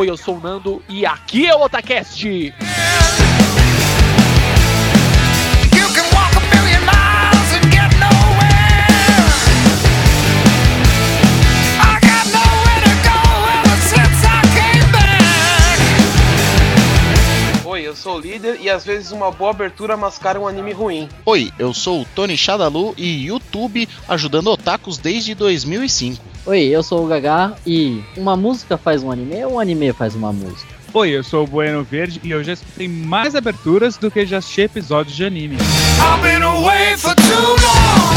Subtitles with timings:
[0.00, 2.24] Oi, eu sou o Nando e aqui é o Otacast.
[17.66, 21.10] Oi, eu sou o líder e às vezes uma boa abertura mascara um anime ruim.
[21.26, 26.29] Oi, eu sou o Tony Shadalu e YouTube ajudando otakus desde 2005.
[26.46, 30.14] Oi, eu sou o Gagá e uma música faz um anime ou um anime faz
[30.14, 30.74] uma música?
[30.94, 34.38] Oi, eu sou o Bueno Verde e eu já escutei mais aberturas do que já
[34.38, 35.56] assisti episódios de anime.
[35.56, 38.16] I've been away for too long.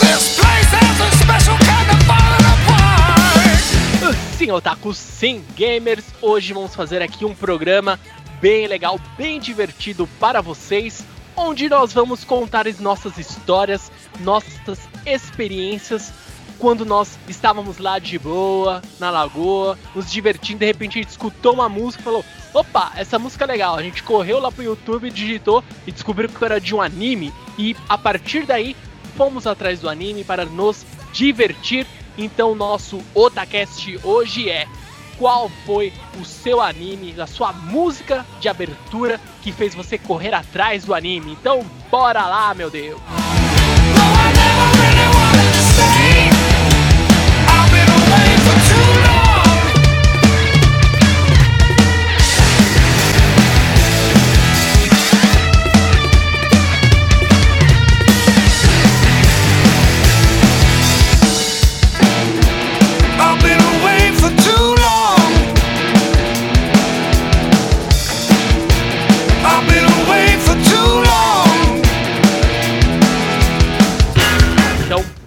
[0.00, 4.16] This place has a special kind of falling apart.
[4.38, 6.06] Sim, otakus, sim, gamers.
[6.22, 8.00] Hoje vamos fazer aqui um programa
[8.40, 11.04] bem legal, bem divertido para vocês,
[11.36, 16.12] onde nós vamos contar as nossas histórias, nossas experiências
[16.58, 21.52] quando nós estávamos lá de boa, na lagoa, nos divertindo, de repente a gente escutou
[21.52, 23.76] uma música e falou: opa, essa música é legal.
[23.76, 27.76] A gente correu lá pro YouTube, digitou e descobriu que era de um anime, e
[27.88, 28.74] a partir daí
[29.16, 31.86] fomos atrás do anime para nos divertir.
[32.18, 34.66] Então, nosso Otacast hoje é
[35.18, 40.84] qual foi o seu anime, a sua música de abertura que fez você correr atrás
[40.84, 41.32] do anime.
[41.32, 43.00] Então, bora lá, meu Deus!
[45.76, 46.25] Though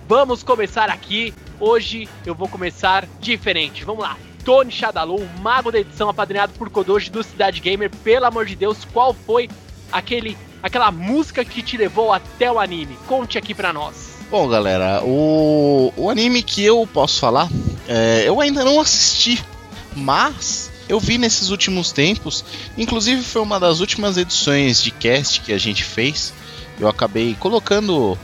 [0.10, 1.32] vamos começar aqui.
[1.60, 3.86] Hoje eu vou começar diferente.
[3.86, 4.18] Vamos lá.
[4.44, 7.92] Tony Shadalu, o mago da edição apadrinhado por Kodoji do Cidade Gamer.
[8.04, 9.48] Pelo amor de Deus, qual foi
[9.92, 12.98] aquele aquela música que te levou até o anime?
[13.08, 14.16] Conte aqui pra nós.
[14.32, 17.48] Bom, galera, o, o anime que eu posso falar,
[17.88, 19.44] é, eu ainda não assisti,
[19.96, 22.44] mas eu vi nesses últimos tempos,
[22.76, 26.34] inclusive foi uma das últimas edições de cast que a gente fez.
[26.80, 28.18] Eu acabei colocando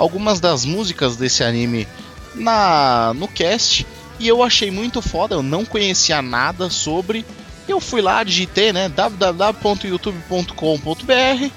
[0.00, 1.86] algumas das músicas desse anime
[2.34, 3.86] na no cast
[4.18, 7.26] e eu achei muito foda, eu não conhecia nada sobre.
[7.68, 11.50] Eu fui lá, digitei, né, www.youtube.com.br,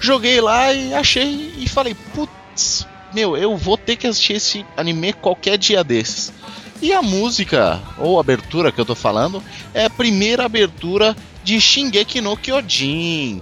[0.00, 5.12] joguei lá e achei e falei, putz, meu, eu vou ter que assistir esse anime
[5.12, 6.32] qualquer dia desses.
[6.82, 9.42] E a música, ou abertura que eu tô falando,
[9.72, 13.40] é a primeira abertura de Shingeki no Kyojin.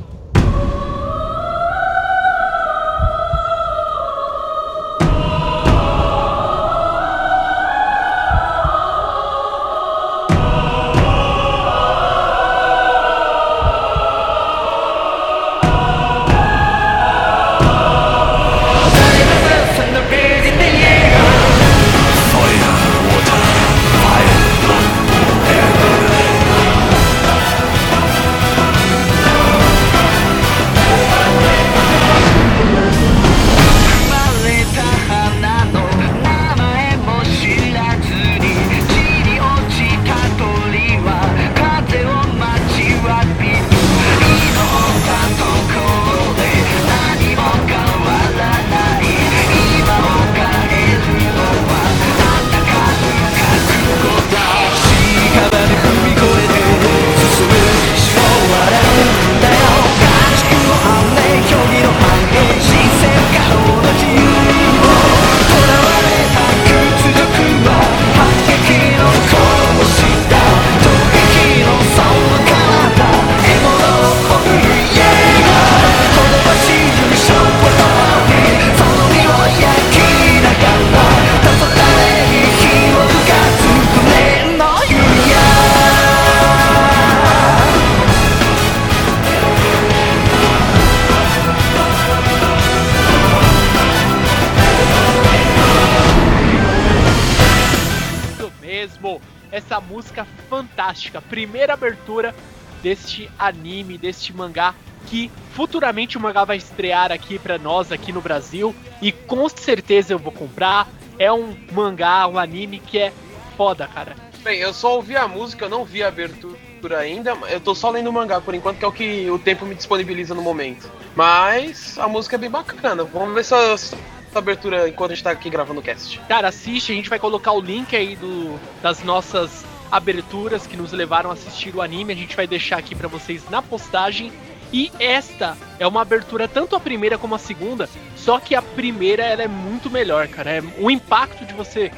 [100.83, 101.23] Fantástica.
[101.23, 102.35] Primeira abertura
[102.83, 104.75] deste anime, deste mangá
[105.07, 110.13] que futuramente o mangá vai estrear aqui pra nós aqui no Brasil e com certeza
[110.13, 110.89] eu vou comprar.
[111.19, 113.13] É um mangá, um anime que é
[113.57, 114.17] foda, cara.
[114.43, 117.37] Bem, eu só ouvi a música, eu não vi a abertura ainda.
[117.49, 119.75] Eu tô só lendo o mangá por enquanto, que é o que o tempo me
[119.75, 120.91] disponibiliza no momento.
[121.15, 123.05] Mas a música é bem bacana.
[123.05, 123.97] Vamos ver se essa
[124.35, 126.19] abertura enquanto a gente tá aqui gravando o cast.
[126.29, 130.91] Cara, assiste, a gente vai colocar o link aí do, das nossas aberturas que nos
[130.91, 132.15] levaram a assistir o anime.
[132.15, 134.33] A gente vai deixar aqui pra vocês na postagem.
[134.73, 139.23] E esta é uma abertura, tanto a primeira como a segunda, só que a primeira
[139.23, 140.51] ela é muito melhor, cara.
[140.51, 141.93] É, o impacto de você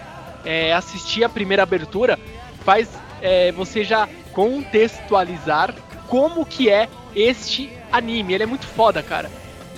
[0.44, 2.18] é, assistir a primeira abertura
[2.64, 2.88] faz
[3.22, 5.72] é, você já contextualizar
[6.08, 8.34] como que é este anime.
[8.34, 9.30] Ele é muito foda, cara.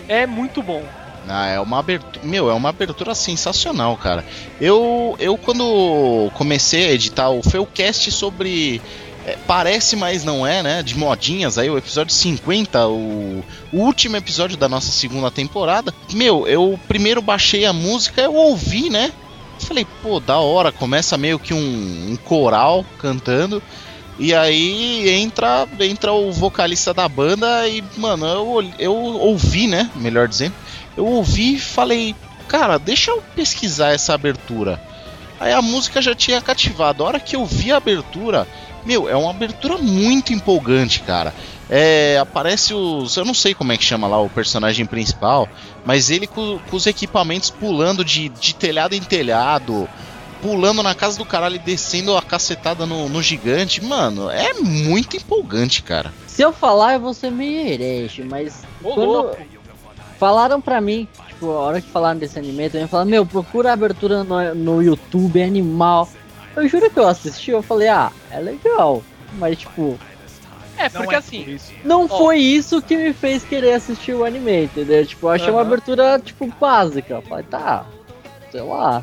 [0.08, 0.82] É muito bom.
[1.28, 2.24] Ah, é uma abertura.
[2.24, 4.24] Meu, é uma abertura sensacional, cara.
[4.60, 8.80] Eu, eu quando comecei a editar o Felcast sobre.
[9.26, 10.82] é, parece, mas não é, né?
[10.82, 15.92] De modinhas, aí o episódio 50, o, o último episódio da nossa segunda temporada.
[16.12, 19.12] Meu, eu primeiro baixei a música, eu ouvi, né?
[19.58, 23.62] Falei, pô, da hora, começa meio que um, um coral cantando.
[24.18, 29.90] E aí entra, entra o vocalista da banda e, mano, eu, eu ouvi, né?
[29.94, 30.54] Melhor dizendo,
[30.96, 32.14] eu ouvi e falei,
[32.48, 34.80] cara, deixa eu pesquisar essa abertura.
[35.38, 37.02] Aí a música já tinha cativado.
[37.02, 38.48] A hora que eu vi a abertura,
[38.86, 41.34] meu, é uma abertura muito empolgante, cara.
[41.68, 43.16] É, aparece os.
[43.16, 45.48] Eu não sei como é que chama lá o personagem principal,
[45.84, 49.88] mas ele com, com os equipamentos pulando de, de telhado em telhado,
[50.42, 53.82] pulando na casa do caralho e descendo a cacetada no, no gigante.
[53.84, 56.12] Mano, é muito empolgante, cara.
[56.26, 59.38] Se eu falar, eu vou ser meio herege, mas Ô, Quando- louco.
[60.18, 63.72] falaram pra mim, tipo, a hora que falaram desse anime, também falaram, meu, procura a
[63.72, 66.08] abertura no, no YouTube, é animal.
[66.54, 69.02] Eu juro que eu assisti, eu falei, ah, é legal.
[69.34, 69.98] Mas, tipo,
[70.78, 71.72] É, Não porque é assim, isso.
[71.82, 72.08] não Ó.
[72.18, 75.06] foi isso que me fez querer assistir o anime, entendeu?
[75.06, 75.66] Tipo, eu achei uma Aham.
[75.68, 77.14] abertura, tipo, básica.
[77.14, 77.86] Eu falei, tá,
[78.52, 79.02] sei lá.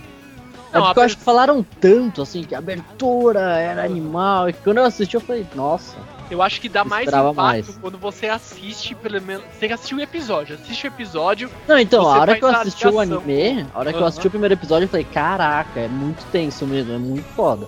[0.74, 4.50] É Não, porque a eu acho que falaram tanto, assim, que a abertura era animal.
[4.50, 5.96] E quando eu assisti, eu falei, nossa.
[6.32, 7.78] eu acho que dá mais impacto mais.
[7.80, 9.44] quando você assiste, pelo menos.
[9.44, 10.56] Você tem que assistir o episódio.
[10.56, 11.50] Assiste o episódio.
[11.68, 14.32] Não, então, a hora que eu assisti o anime, a hora que eu assisti o
[14.32, 17.68] primeiro episódio, eu falei, caraca, é muito tenso mesmo, é muito foda.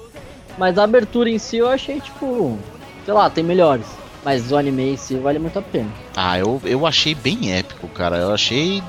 [0.58, 2.58] Mas a abertura em si eu achei, tipo,
[3.06, 3.86] sei lá, tem melhores.
[4.24, 5.92] Mas o anime em si vale muito a pena.
[6.16, 8.18] Ah, eu, eu achei bem épico, cara.
[8.18, 8.82] Eu achei.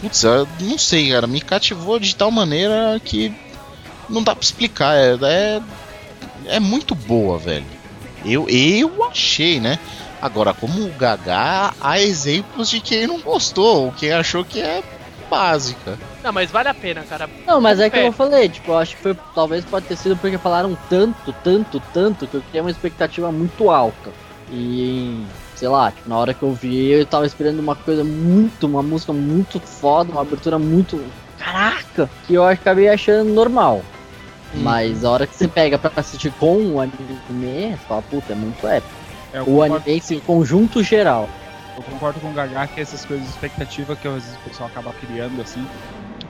[0.00, 1.26] Putz, eu não sei, cara.
[1.26, 3.32] Me cativou de tal maneira que
[4.08, 4.94] não dá pra explicar.
[4.96, 5.62] É, é,
[6.46, 7.66] é muito boa, velho.
[8.24, 9.78] Eu, eu achei, né?
[10.20, 14.82] Agora, como o Gaga, há exemplos de quem não gostou, ou quem achou que é
[15.30, 15.98] básica.
[16.22, 17.30] Não, mas vale a pena, cara.
[17.46, 20.16] Não, mas é que eu falei, tipo, eu acho que foi, talvez pode ter sido
[20.16, 24.10] porque falaram tanto, tanto, tanto, que eu criei uma expectativa muito alta.
[24.50, 25.24] E,
[25.60, 28.82] sei lá, tipo, na hora que eu vi, eu tava esperando uma coisa muito, uma
[28.82, 30.98] música muito foda, uma abertura muito.
[31.38, 32.08] Caraca!
[32.26, 33.82] Que eu acabei achando normal.
[34.54, 36.96] Mas a hora que você pega pra assistir com o anime,
[37.28, 38.94] você fala, puta, é muito épico.
[39.34, 41.28] É, O concordo, anime em o conjunto geral.
[41.76, 44.68] eu concordo com o Gaga que essas coisas de expectativa que às vezes o pessoal
[44.70, 45.64] acaba criando assim.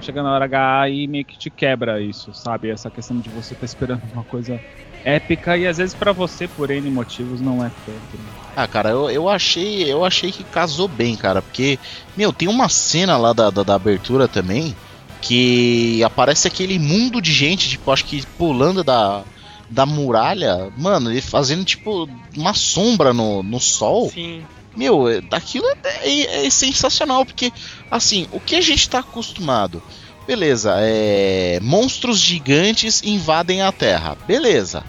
[0.00, 2.68] Chega na hora H e meio que te quebra isso, sabe?
[2.68, 4.60] Essa questão de você estar esperando uma coisa
[5.04, 7.98] épica e às vezes pra você, por N motivos, não é tanto.
[8.18, 8.24] né?
[8.56, 11.78] Ah, cara, eu, eu achei eu achei que casou bem, cara, porque,
[12.16, 14.74] meu, tem uma cena lá da, da, da abertura também
[15.22, 19.22] que aparece aquele mundo de gente, tipo, acho que pulando da,
[19.68, 24.10] da muralha, mano, ele fazendo, tipo, uma sombra no, no sol.
[24.10, 24.42] Sim.
[24.76, 27.52] Meu, é- daquilo é, é- é sensacional, porque,
[27.90, 29.82] assim, o que a gente tá acostumado?
[30.30, 31.58] Beleza, é.
[31.60, 34.16] Monstros gigantes invadem a Terra.
[34.28, 34.84] Beleza.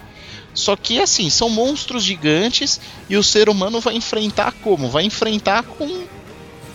[0.54, 2.80] Só que, assim, são monstros gigantes
[3.10, 4.88] e o ser humano vai enfrentar como?
[4.88, 6.04] Vai enfrentar com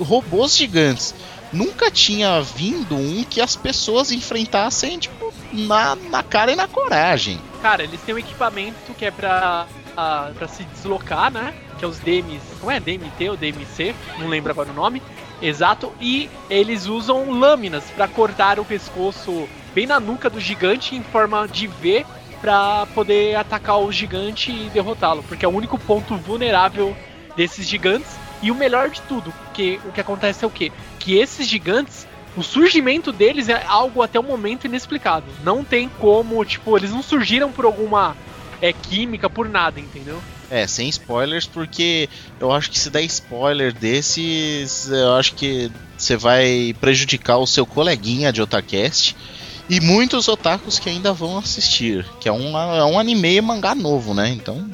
[0.01, 1.15] robôs gigantes.
[1.53, 7.39] Nunca tinha vindo um que as pessoas enfrentassem, tipo, na, na cara e na coragem.
[7.62, 11.53] Cara, eles têm um equipamento que é pra, a- pra se deslocar, né?
[11.79, 12.41] Que é os DMs.
[12.59, 12.81] Como é?
[12.81, 13.95] DMT ou DMC?
[14.19, 15.01] Não lembro agora o nome.
[15.41, 15.94] Exato.
[16.00, 21.48] E eles usam lâminas pra cortar o pescoço bem na nuca do gigante em forma
[21.48, 22.06] de V
[22.41, 25.24] pra poder atacar o gigante e derrotá-lo.
[25.24, 26.96] Porque é o único ponto vulnerável
[27.36, 28.17] desses gigantes.
[28.41, 30.72] E o melhor de tudo, que o que acontece é o quê?
[31.00, 35.25] Que esses gigantes o surgimento deles é algo até o momento inexplicado.
[35.44, 38.15] Não tem como, tipo, eles não surgiram por alguma
[38.62, 40.22] é, química, por nada, entendeu?
[40.50, 42.08] É, sem spoilers, porque
[42.39, 47.66] eu acho que se der spoiler desses, eu acho que você vai prejudicar o seu
[47.66, 49.16] coleguinha de Otacast.
[49.70, 53.75] E muitos otakus que ainda vão assistir, que é um, é um anime e mangá
[53.75, 54.30] novo, né?
[54.30, 54.66] Então.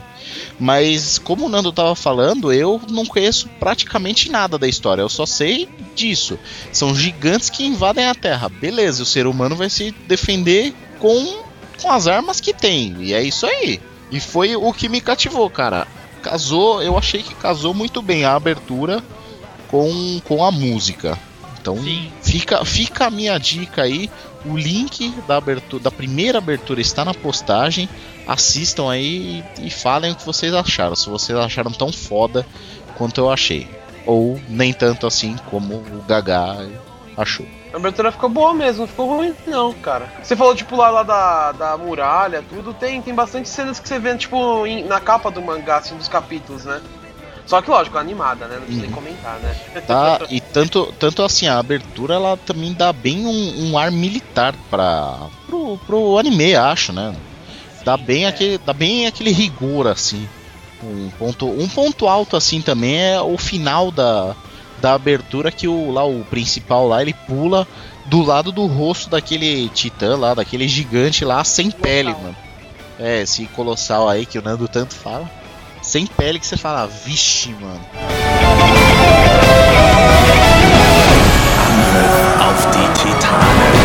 [0.60, 5.02] Mas como o Nando tava falando, eu não conheço praticamente nada da história.
[5.02, 6.38] Eu só sei disso.
[6.72, 8.50] São gigantes que invadem a Terra.
[8.50, 11.44] Beleza, o ser humano vai se defender com,
[11.82, 12.96] com as armas que tem.
[13.00, 13.82] E é isso aí.
[14.14, 15.88] E foi o que me cativou, cara.
[16.22, 19.04] Casou, eu achei que casou muito bem a abertura
[19.68, 21.18] com, com a música.
[21.60, 22.12] Então Sim.
[22.22, 24.12] fica, fica a minha dica aí.
[24.46, 27.90] O link da, abertura, da primeira abertura está na postagem.
[28.28, 30.96] Assistam aí e, e falem o que vocês acharam.
[30.96, 32.46] Se vocês acharam tão foda
[32.96, 33.68] quanto eu achei.
[34.06, 36.70] Ou nem tanto assim como o Gaga
[37.18, 37.48] achou.
[37.74, 40.08] A abertura ficou boa mesmo, não ficou ruim não, cara.
[40.22, 43.98] Você falou, tipo, lá, lá da, da muralha, tudo, tem, tem bastante cenas que você
[43.98, 46.80] vê, tipo, em- na capa do mangá, assim, dos capítulos, né?
[47.48, 48.56] Só que, lógico, animada, né?
[48.56, 48.96] Não precisa nem Uhum.
[48.96, 49.56] comentar, né?
[49.88, 50.20] Tá?
[50.30, 55.18] E tanto, tanto assim, a abertura ela também dá bem um, um ar militar para
[55.48, 57.14] pro, pro anime, acho, né?
[57.84, 60.30] Dá bem, aquele, dá bem aquele rigor, assim.
[60.82, 64.36] Um ponto, um ponto alto, assim, também é o final da,
[64.84, 67.66] da abertura que o, lá, o principal lá, ele pula
[68.06, 72.36] do lado do rosto daquele titã lá, daquele gigante lá, sem pele, mano.
[73.00, 75.32] É, esse colossal aí que o Nando tanto fala.
[75.82, 77.80] Sem pele que você fala, vixe, mano.
[82.40, 83.83] auf die Titanen.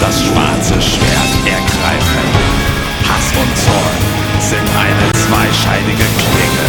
[0.00, 2.24] Das schwarze Schwert ergreifen.
[3.08, 3.98] Hass und Zorn
[4.40, 6.68] sind eine zweischeinige Klinge.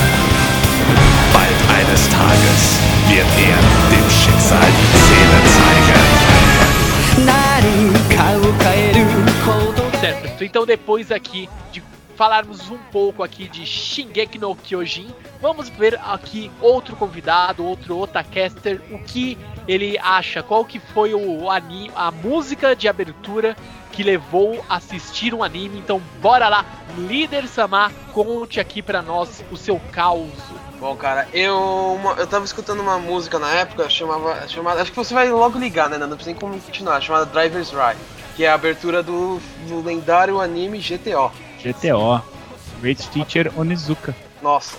[1.34, 3.60] Bald eines Tages wird er
[3.92, 6.20] dem Schicksal die Zähne zeigen.
[10.40, 11.82] Certo, então depois aqui de
[12.24, 15.08] falarmos um pouco aqui de Shingeki no Kyojin,
[15.42, 21.50] vamos ver aqui outro convidado, outro otacaster, o que ele acha, qual que foi o
[21.50, 23.56] anime, a música de abertura
[23.94, 25.80] que levou a assistir um anime.
[25.80, 26.66] Então bora lá,
[26.98, 30.28] líder Samar, conte aqui pra nós o seu caos.
[30.78, 31.58] Bom, cara, eu,
[32.02, 35.58] uma- eu tava escutando uma música na época, chamava, chamada, acho que você vai logo
[35.58, 35.98] ligar, né?
[35.98, 38.00] Não precisa nem continuar, chamada Driver's Ride,
[38.36, 41.32] que é a abertura do, do lendário anime GTO.
[41.64, 42.22] GTO.
[42.82, 44.16] Great Teacher Onizuka.
[44.42, 44.78] Nossa.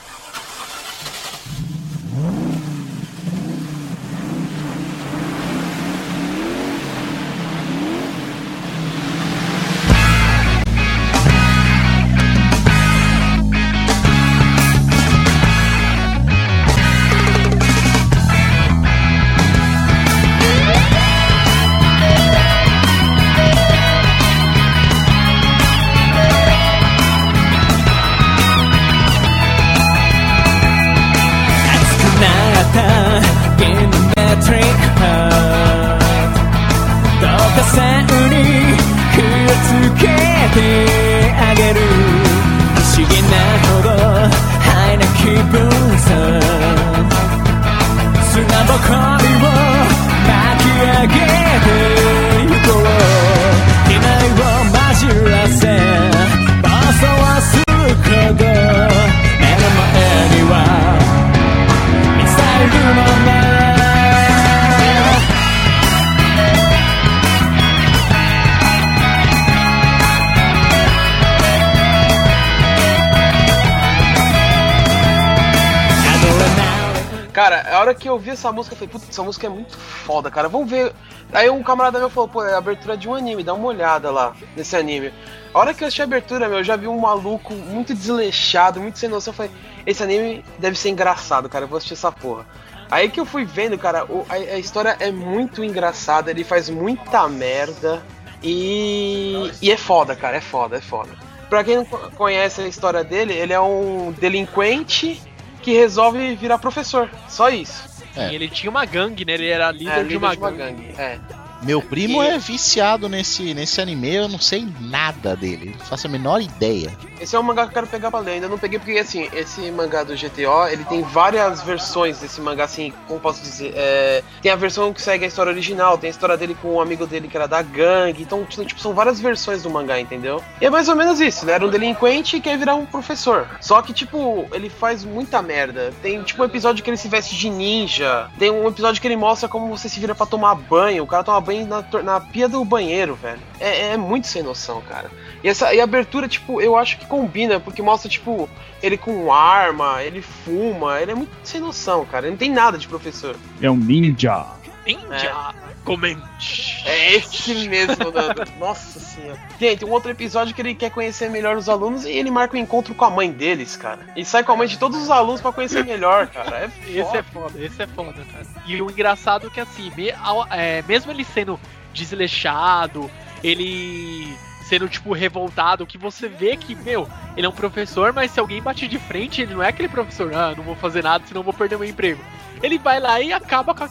[77.80, 80.48] Hora que eu vi essa música, eu falei, putz, essa música é muito foda, cara.
[80.48, 80.92] Vamos ver.
[81.32, 84.10] Aí um camarada meu falou, pô, é a abertura de um anime, dá uma olhada
[84.10, 85.12] lá nesse anime.
[85.54, 88.80] A hora que eu assisti a abertura, meu, eu já vi um maluco muito desleixado,
[88.80, 89.32] muito sem noção.
[89.32, 89.52] Eu falei,
[89.86, 91.64] esse anime deve ser engraçado, cara.
[91.64, 92.46] Eu vou assistir essa porra.
[92.90, 97.28] Aí que eu fui vendo, cara, a, a história é muito engraçada, ele faz muita
[97.28, 98.02] merda.
[98.42, 101.10] E, e é foda, cara, é foda, é foda.
[101.48, 105.20] Pra quem não co- conhece a história dele, ele é um delinquente
[105.60, 107.08] que resolve virar professor.
[107.28, 107.88] Só isso.
[108.16, 108.30] É.
[108.30, 109.34] E ele tinha uma gangue, né?
[109.34, 110.82] Ele era líder, É, de líder uma, de uma gangue.
[110.82, 111.00] gangue.
[111.00, 111.18] É.
[111.62, 116.06] Meu primo E- é viciado nesse, nesse anime, eu não sei nada dele, não faço
[116.06, 116.90] a menor ideia.
[117.20, 118.32] Esse é um mangá que eu quero pegar pra ler.
[118.32, 122.64] Ainda não peguei porque, assim, esse mangá do GTO, ele tem várias versões desse mangá,
[122.64, 123.72] assim, como posso dizer?
[123.76, 126.80] É, tem a versão que segue a história original, tem a história dele com um
[126.80, 128.22] amigo dele que era da gangue.
[128.22, 130.42] Então, tipo, tipo, são várias versões do mangá, entendeu?
[130.60, 131.44] E é mais ou menos isso.
[131.44, 133.46] Ele era um delinquente e quer virar um professor.
[133.60, 135.92] Só que, tipo, ele faz muita merda.
[136.00, 138.30] Tem, tipo, um episódio que ele se veste de ninja.
[138.38, 141.02] Tem um episódio que ele mostra como você se vira pra tomar banho.
[141.04, 143.40] O cara toma banho banho na, na pia do banheiro, velho.
[143.58, 145.10] É, é muito sem noção, cara.
[145.42, 148.48] E, essa, e a abertura, tipo, eu acho que combina, porque mostra, tipo,
[148.82, 152.26] ele com arma, ele fuma, ele é muito sem noção, cara.
[152.26, 153.36] Ele não tem nada de professor.
[153.60, 154.46] É um ninja.
[154.86, 156.82] Ninja, comente.
[156.86, 158.42] É esse mesmo, Nando.
[158.58, 159.38] Nossa senhora.
[159.58, 162.56] Tem, tem um outro episódio que ele quer conhecer melhor os alunos e ele marca
[162.56, 164.00] um encontro com a mãe deles, cara.
[164.16, 166.56] E sai com a mãe de todos os alunos pra conhecer melhor, cara.
[166.58, 168.46] É Esse é foda, esse é foda, cara.
[168.66, 170.12] E o engraçado é que assim, me-
[170.50, 171.58] é, mesmo ele sendo
[171.92, 173.10] desleixado,
[173.42, 174.36] ele
[174.68, 178.62] sendo, tipo, revoltado, que você vê que, meu, ele é um professor, mas se alguém
[178.62, 181.44] bate de frente, ele não é aquele professor, ah, não vou fazer nada, senão eu
[181.44, 182.22] vou perder meu emprego.
[182.62, 183.88] Ele vai lá e acaba com a,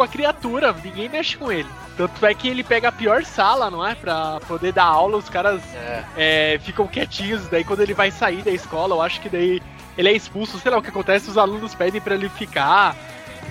[0.00, 1.68] com a criatura, ninguém mexe com ele.
[1.94, 3.94] Tanto é que ele pega a pior sala, não é?
[3.94, 6.54] Pra poder dar aula, os caras É.
[6.54, 7.46] é, ficam quietinhos.
[7.48, 9.60] Daí quando ele vai sair da escola, eu acho que daí
[9.98, 12.96] ele é expulso, sei lá o que acontece, os alunos pedem pra ele ficar.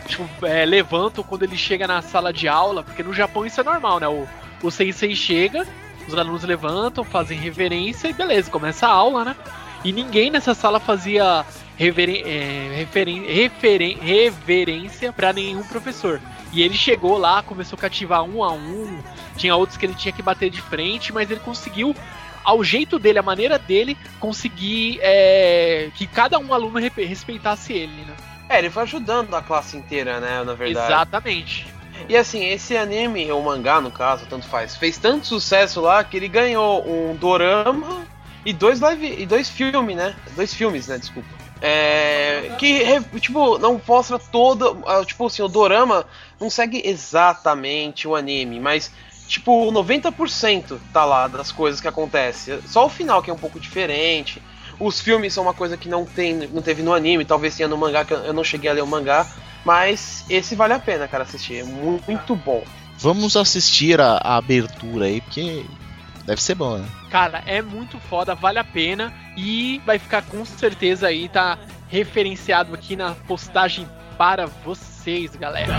[0.08, 3.64] Tipo, é, levantam quando ele chega na sala de aula, porque no Japão isso é
[3.64, 4.08] normal, né?
[4.08, 4.28] O,
[4.64, 5.68] o sensei chega,
[6.08, 9.36] os alunos levantam, fazem reverência e beleza, começa a aula, né?
[9.84, 11.46] E ninguém nessa sala fazia
[11.78, 16.20] reveren é, referen referen reverência pra nenhum professor.
[16.52, 19.00] E ele chegou lá, começou a cativar um a um,
[19.38, 21.96] tinha outros que ele tinha que bater de frente, mas ele conseguiu
[22.44, 27.94] ao jeito dele, a maneira dele, conseguir é, que cada um aluno re- respeitasse ele,
[28.06, 28.16] né?
[28.50, 30.88] É, ele foi ajudando a classe inteira, né, na verdade.
[30.92, 31.68] Exatamente.
[32.08, 36.18] E assim, esse anime, ou mangá no caso, tanto faz, fez tanto sucesso lá que
[36.18, 38.08] ele ganhou um dorama
[38.46, 40.16] e dois live e dois filmes, né?
[40.36, 40.98] Dois filmes, né?
[40.98, 41.28] Desculpa.
[41.62, 46.06] É, que tipo não mostra toda, ah, tipo assim, o dorama
[46.40, 48.92] não segue exatamente o anime, mas
[49.28, 52.60] tipo 90% tá lá das coisas que acontecem.
[52.66, 54.42] Só o final que é um pouco diferente.
[54.80, 57.78] Os filmes são uma coisa que não tem, não teve no anime, talvez tenha no
[57.78, 59.28] mangá que eu não cheguei a ler o mangá,
[59.66, 61.58] mas esse vale a pena, cara, assistir.
[61.60, 62.64] É mu- muito bom.
[62.98, 65.66] Vamos assistir a, a abertura aí, porque
[66.26, 66.88] deve ser bom, né?
[67.10, 72.74] Cara, é muito foda, vale a pena e vai ficar com certeza aí, tá referenciado
[72.74, 75.74] aqui na postagem para vocês, galera.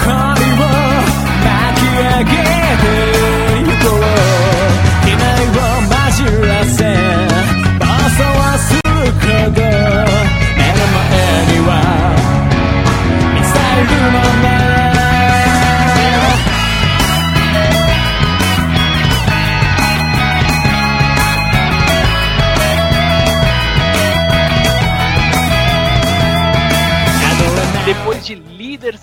[0.00, 0.29] 線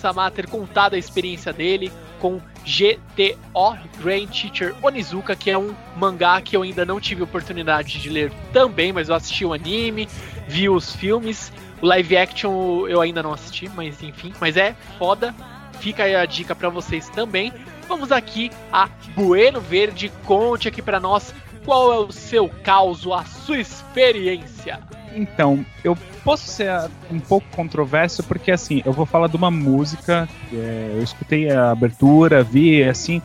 [0.08, 1.92] Sama ter contado a experiência dele
[2.22, 8.00] com GTO Grand Teacher Onizuka, que é um mangá que eu ainda não tive oportunidade
[8.00, 10.08] de ler também, mas eu assisti o anime,
[10.48, 15.36] vi os filmes, o live action eu ainda não assisti, mas enfim, mas é foda.
[15.82, 17.52] Fica aí a dica pra vocês também.
[17.86, 21.36] Vamos aqui a Bueno Verde, conte aqui pra nós
[21.68, 24.80] qual é o seu caos, a sua experiência.
[25.14, 26.72] Então, eu posso ser
[27.12, 31.72] um pouco controverso porque assim, eu vou falar de uma música, é, eu escutei a
[31.72, 33.22] abertura, vi assim,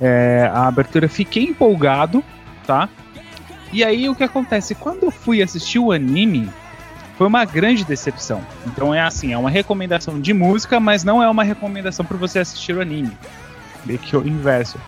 [0.00, 2.24] é, a abertura, fiquei empolgado,
[2.66, 2.88] tá?
[3.70, 4.74] E aí o que acontece?
[4.74, 6.48] Quando eu fui assistir o anime,
[7.18, 8.40] foi uma grande decepção.
[8.66, 12.38] Então é assim, é uma recomendação de música, mas não é uma recomendação para você
[12.38, 13.12] assistir o anime.
[13.84, 14.78] Meio que o inverso.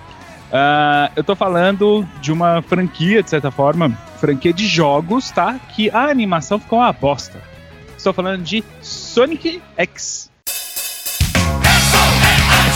[0.52, 5.58] Ah, eu tô falando de uma franquia, de certa forma, franquia de jogos, tá?
[5.74, 7.40] Que a animação ficou uma bosta.
[7.96, 10.30] Estou falando de Sonic X."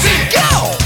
[0.03, 0.82] 昨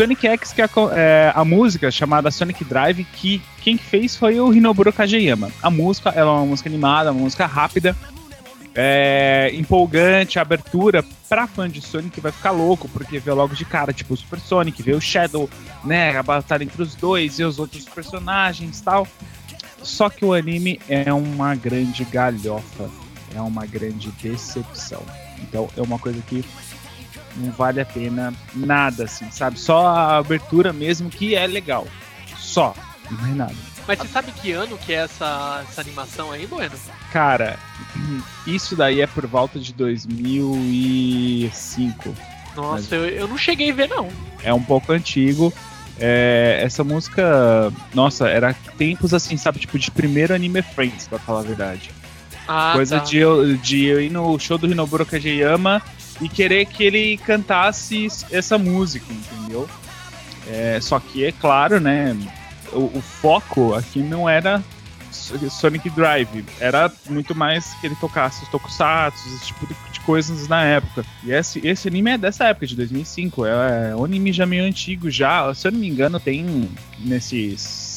[0.00, 4.50] Sonic X, que é é a música chamada Sonic Drive, que quem fez foi o
[4.50, 5.50] Hinoburo Kageyama.
[5.62, 7.94] A música, ela é uma música animada, uma música rápida,
[8.74, 13.92] é, empolgante, abertura pra fã de Sonic vai ficar louco, porque vê logo de cara,
[13.92, 15.50] tipo, o Super Sonic, vê o Shadow,
[15.84, 19.06] né, a batalha entre os dois e os outros personagens tal.
[19.82, 22.88] Só que o anime é uma grande galhofa,
[23.34, 25.02] é uma grande decepção.
[25.42, 26.42] Então é uma coisa que
[27.36, 29.58] não vale a pena nada, assim, sabe?
[29.58, 31.86] Só a abertura mesmo que é legal.
[32.36, 32.74] Só,
[33.10, 33.54] não é nada.
[33.86, 36.74] Mas você sabe que ano que é essa, essa animação aí, Bueno?
[37.12, 37.58] Cara,
[38.46, 42.14] isso daí é por volta de 2005.
[42.54, 44.08] Nossa, eu, eu não cheguei a ver, não.
[44.42, 45.50] É um pouco antigo.
[45.98, 49.58] É, essa música, nossa, era tempos assim, sabe?
[49.58, 51.90] Tipo, de primeiro anime Friends, pra falar a verdade.
[52.48, 53.04] Ah, Coisa tá.
[53.04, 55.82] de, eu, de eu ir no show do Hinoburo Kageyama
[56.20, 59.68] e querer que ele cantasse essa música, entendeu?
[60.46, 62.16] É, só que, é claro, né?
[62.72, 64.62] O, o foco aqui não era
[65.10, 70.00] So- Sonic Drive, era muito mais que ele tocasse os tokusatsu, esse tipo de, de
[70.00, 71.04] coisas na época.
[71.24, 73.44] E esse, esse anime é dessa época, de 2005.
[73.46, 75.52] É, é um anime já meio antigo, já.
[75.54, 77.90] Se eu não me engano, tem nesses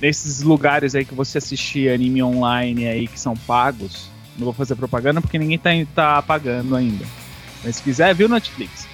[0.00, 4.74] nesses lugares aí que você assistir anime online aí que são pagos, não vou fazer
[4.74, 7.04] propaganda porque ninguém tá, tá pagando ainda.
[7.66, 8.86] Mas se quiser, viu Netflix.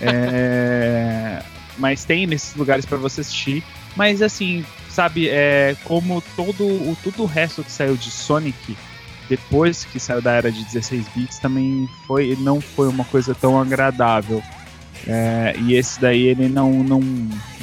[0.00, 1.42] É,
[1.76, 3.64] mas tem nesses lugares pra você assistir.
[3.96, 8.76] Mas assim, sabe, é, como todo o, todo o resto que saiu de Sonic,
[9.28, 13.60] depois que saiu da era de 16 bits, também foi, não foi uma coisa tão
[13.60, 14.40] agradável.
[15.04, 17.00] É, e esse daí ele não, não,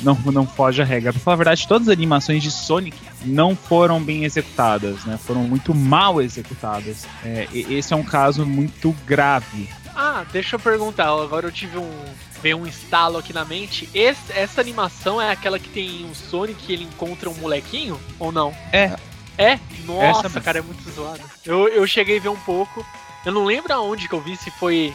[0.03, 1.13] não, não foge à regra.
[1.13, 5.17] Pra falar a verdade, todas as animações de Sonic não foram bem executadas, né?
[5.17, 7.05] Foram muito mal executadas.
[7.23, 9.69] É, esse é um caso muito grave.
[9.95, 11.05] Ah, deixa eu perguntar.
[11.09, 12.05] Agora eu tive um.
[12.41, 13.87] Veio um estalo aqui na mente.
[13.93, 17.99] Esse- essa animação é aquela que tem um Sonic e ele encontra um molequinho?
[18.19, 18.53] Ou não?
[18.71, 18.95] É.
[19.37, 19.59] É?
[19.85, 20.41] Nossa, mesmo.
[20.41, 21.21] cara, é muito zoado.
[21.45, 22.85] Eu, eu cheguei a ver um pouco.
[23.25, 24.93] Eu não lembro aonde que eu vi, se foi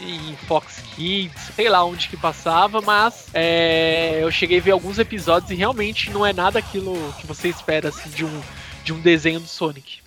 [0.00, 4.98] em Fox Kids, sei lá onde que passava, mas é, eu cheguei a ver alguns
[4.98, 8.40] episódios e realmente não é nada aquilo que você espera assim, de, um,
[8.84, 9.98] de um desenho do Sonic.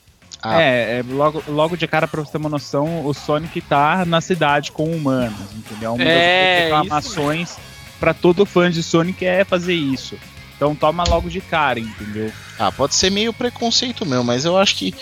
[0.43, 0.61] Ah.
[0.61, 4.19] É, é, logo, logo de cara, pra você ter uma noção, o Sonic tá na
[4.19, 5.93] cidade com humanos, entendeu?
[5.93, 7.55] Uma É, das reclamações
[7.99, 10.17] pra todo fã de Sonic é fazer isso.
[10.57, 12.31] Então toma logo de cara, entendeu?
[12.59, 14.93] Ah, pode ser meio preconceito meu, mas eu acho que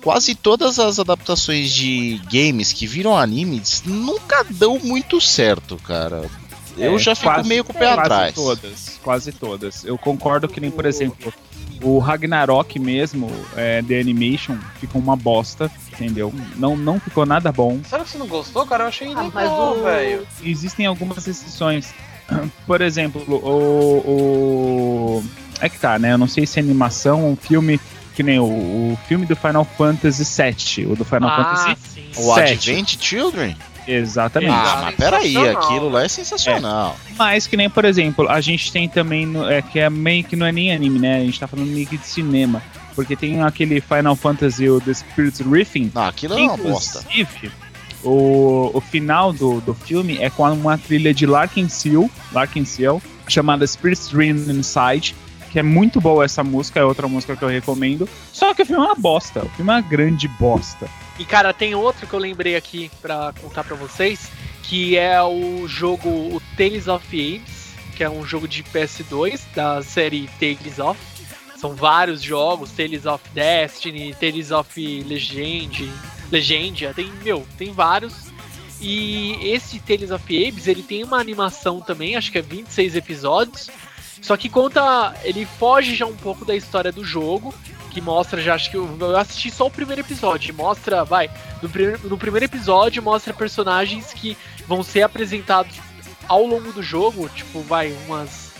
[0.00, 6.28] quase todas as adaptações de games que viram animes nunca dão muito certo, cara.
[6.76, 8.34] Eu É, já fico quase- meio com o pé quase atrás.
[8.34, 9.84] todas, quase todas.
[9.84, 11.32] Eu concordo que nem, por exemplo,
[11.84, 16.32] o Ragnarok mesmo, é, The Animation, ficou uma bosta, entendeu?
[16.56, 17.78] Não, não ficou nada bom.
[17.88, 18.84] Será que você não gostou, cara?
[18.84, 20.26] Eu achei Ah, legal, mas o- velho.
[20.42, 21.92] existem algumas exceções.
[22.66, 25.24] Por exemplo, o, o.
[25.60, 26.12] É que tá, né?
[26.12, 27.80] Eu não sei se é animação ou um filme.
[28.14, 30.86] Que nem o, o filme do Final Fantasy VII.
[30.86, 31.76] O do Final ah, Fantasy.
[31.94, 32.10] sim.
[32.16, 32.70] O Sete.
[32.70, 33.56] Advent Children?
[33.86, 34.52] Exatamente.
[34.52, 36.96] Ah, mas peraí, aquilo lá é sensacional.
[37.16, 39.26] Mas que nem, por exemplo, a gente tem também.
[39.26, 41.16] no- é, que é meio que não é nem anime, né?
[41.18, 42.62] A gente tá falando meio que de cinema.
[42.94, 45.90] Porque tem aquele Final Fantasy, o The Spirit Riffing.
[45.94, 47.04] Não, aquilo é uma bosta.
[47.12, 47.50] Inclusive,
[48.04, 53.02] o, o final do, do filme é com uma trilha de Larkin Seal, Larkin Seal
[53.26, 55.14] chamada Spirit Dream Inside,
[55.50, 58.08] que é muito boa essa música, é outra música que eu recomendo.
[58.32, 60.86] Só que o filme é uma bosta, o filme é uma grande bosta.
[61.18, 64.30] E cara, tem outro que eu lembrei aqui pra contar pra vocês,
[64.64, 69.82] que é o jogo o Tales of Apes, que é um jogo de PS2 da
[69.82, 70.98] série Tales of.
[71.56, 75.90] São vários jogos, Tales of Destiny, Tales of Legend,
[76.30, 78.32] Legendia, tem, meu, tem vários.
[78.80, 83.70] E esse Tales of Apes, ele tem uma animação também, acho que é 26 episódios.
[84.20, 87.54] Só que conta, ele foge já um pouco da história do jogo,
[87.94, 91.30] que mostra já, acho que eu, eu assisti só o primeiro episódio, mostra, vai,
[91.62, 95.76] no, primeiro- no primeiro episódio mostra personagens que vão ser apresentados
[96.28, 98.52] ao longo do jogo, tipo, vai, umas,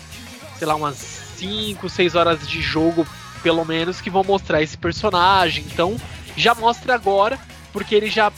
[0.57, 3.05] sei lá, umas 5, 6 horas de jogo,
[3.43, 5.97] pelo menos, que vão mostrar esse personagem, então
[6.37, 7.37] já mostra agora,
[7.73, 8.31] porque ele já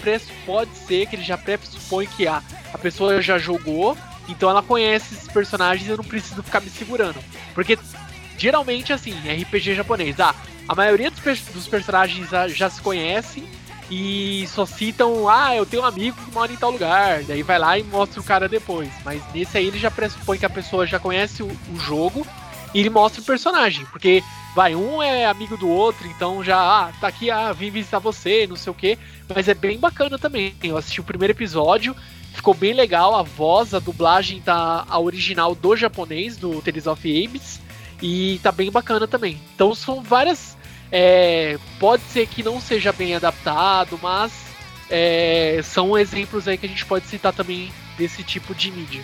[0.45, 2.41] pode ser que ele já pressupõe que a,
[2.73, 3.95] a pessoa já jogou,
[4.27, 7.77] então ela conhece esses personagens e eu não preciso ficar me segurando, porque
[8.35, 10.33] geralmente assim, RPG japonês, ah,
[10.67, 13.43] a maioria dos, dos personagens já, já se conhecem
[13.89, 17.57] e só citam, ah, eu tenho um amigo que mora em tal lugar, daí vai
[17.57, 18.89] lá e mostra o cara depois.
[19.05, 22.27] Mas nesse aí ele já pressupõe que a pessoa já conhece o, o jogo
[22.73, 24.21] e ele mostra o personagem, porque
[24.53, 28.45] vai, um é amigo do outro, então já, ah, tá aqui, ah, vim visitar você,
[28.45, 28.97] não sei o que,
[29.33, 30.53] mas é bem bacana também.
[30.61, 31.95] Eu assisti o primeiro episódio,
[32.33, 33.15] ficou bem legal.
[33.15, 37.61] A voz, a dublagem tá a original do japonês, do Tales of Abyss.
[38.01, 39.39] E tá bem bacana também.
[39.55, 40.56] Então são várias.
[40.91, 44.31] É, pode ser que não seja bem adaptado, mas
[44.89, 49.03] é, são exemplos aí que a gente pode citar também desse tipo de mídia.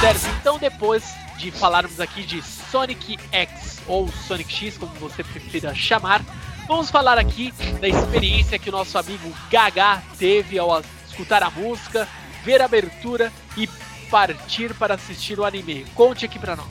[0.00, 1.04] Certo, então depois
[1.36, 6.22] de falarmos aqui de Sonic X ou Sonic X, como você prefira chamar,
[6.66, 12.08] vamos falar aqui da experiência que o nosso amigo Gaga teve ao escutar a música,
[12.44, 13.68] ver a abertura e
[14.10, 15.86] partir para assistir o anime.
[15.94, 16.68] Conte aqui pra nós.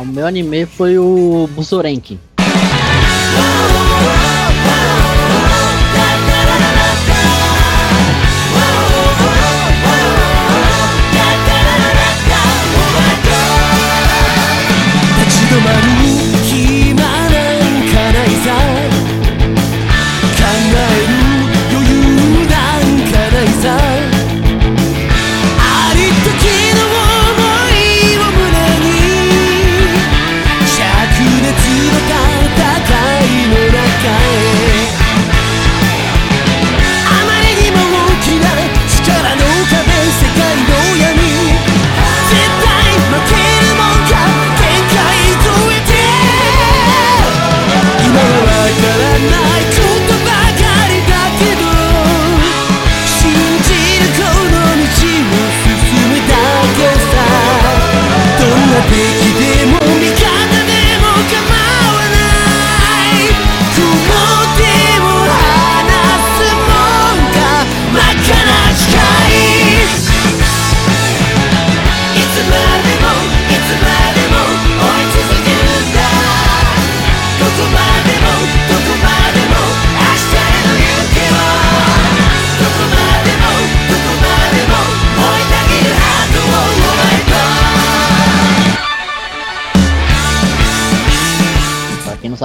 [0.00, 2.18] O meu anime foi o Busorenki.
[15.86, 16.05] 立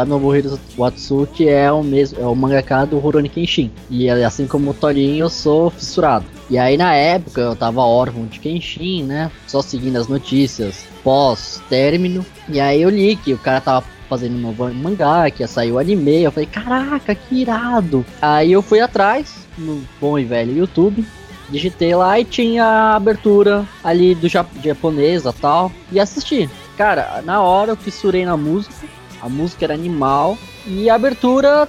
[0.02, 3.72] sabe, Nobuhiro Watsuki é o mesmo, é o mangaka do Rurouni Kenshin.
[3.90, 6.26] E assim como o Torinho, eu sou fissurado.
[6.50, 9.32] E aí na época eu tava órfão de Kenshin, né?
[9.48, 12.26] Só seguindo as notícias pós-término.
[12.50, 15.72] E aí eu li que o cara tava fazendo um novo mangá, que ia sair
[15.72, 16.24] o anime.
[16.24, 18.06] Eu falei, caraca, que irado.
[18.22, 21.06] Aí eu fui atrás, no bom e velho YouTube.
[21.50, 25.72] Digitei lá e tinha a abertura ali do jap japonesa tal.
[25.92, 26.50] E assisti.
[26.78, 28.74] Cara, na hora eu fissurei na música.
[29.22, 30.38] A música era animal.
[30.66, 31.68] E a abertura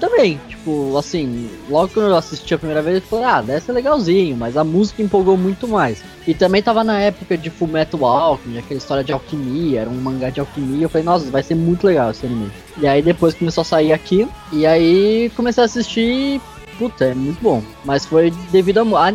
[0.00, 0.40] também.
[0.48, 4.36] Tipo, assim, logo que eu assisti a primeira vez, eu falei, ah, deve ser legalzinho.
[4.36, 6.02] Mas a música empolgou muito mais.
[6.26, 10.30] E também tava na época de Fullmetal Alchemy, aquela história de alquimia, era um mangá
[10.30, 10.84] de alquimia.
[10.84, 12.50] Eu falei, nossa, vai ser muito legal esse anime.
[12.78, 14.28] E aí depois começou a sair aqui.
[14.52, 16.40] E aí comecei a assistir.
[16.78, 17.62] Puta, é muito bom.
[17.84, 19.12] Mas foi devido mu- a, a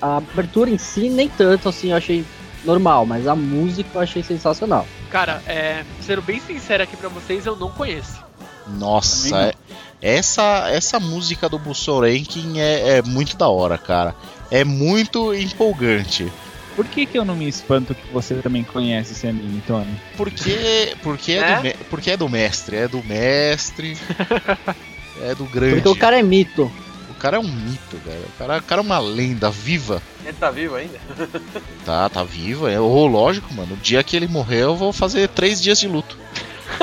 [0.00, 2.24] a abertura em si, nem tanto assim, eu achei
[2.64, 3.04] normal.
[3.06, 4.86] Mas a música eu achei sensacional.
[5.10, 8.20] Cara, é, sendo bem sincero aqui pra vocês, eu não conheço.
[8.66, 9.54] Nossa, é-
[10.00, 14.14] essa, essa música do Busorenkin é, é muito da hora, cara.
[14.50, 16.30] É muito empolgante.
[16.74, 19.94] Por que, que eu não me espanto que você também conhece esse anime, Tony?
[20.16, 21.56] Porque, porque, é, É?
[21.56, 23.96] Do, me- porque é do mestre, é do mestre.
[25.20, 25.74] é do grande.
[25.76, 26.70] Porque o cara é mito.
[27.22, 28.24] O cara é um mito, velho.
[28.34, 30.02] O cara, o cara é uma lenda viva.
[30.24, 30.98] Ele tá vivo ainda?
[31.86, 32.66] Tá, tá vivo.
[32.66, 33.74] É oh, lógico, mano.
[33.74, 36.18] O dia que ele morrer, eu vou fazer três dias de luto.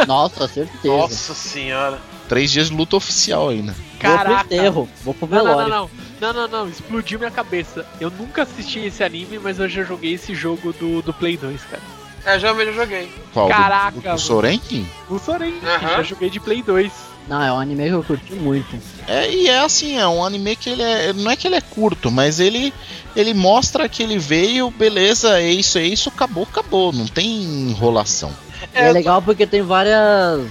[0.07, 0.87] Nossa, certeza.
[0.95, 1.99] Nossa senhora.
[2.29, 3.73] Três dias de luto oficial ainda.
[3.73, 4.45] Vou pro Caraca!
[4.45, 5.89] enterro, vou pro Não, não, não, velório.
[6.21, 6.33] não.
[6.33, 6.69] Não, não, não.
[6.69, 7.85] Explodiu minha cabeça.
[7.99, 11.61] Eu nunca assisti esse anime, mas eu já joguei esse jogo do, do Play 2,
[11.63, 11.83] cara.
[12.25, 13.11] É, já, já joguei.
[13.33, 13.49] Qual?
[13.49, 14.11] Caraca, mano.
[14.13, 14.87] Busorenkin?
[15.09, 15.89] O Soren, Aham.
[15.97, 17.08] já joguei de Play 2.
[17.29, 18.75] Não, é um anime que eu curti muito.
[19.07, 21.13] É, e é assim, é um anime que ele é.
[21.13, 22.73] Não é que ele é curto, mas ele
[23.15, 26.91] ele mostra que ele veio, beleza, é isso, é isso, acabou, acabou.
[26.91, 28.31] Não tem enrolação.
[28.73, 30.47] E é legal porque tem várias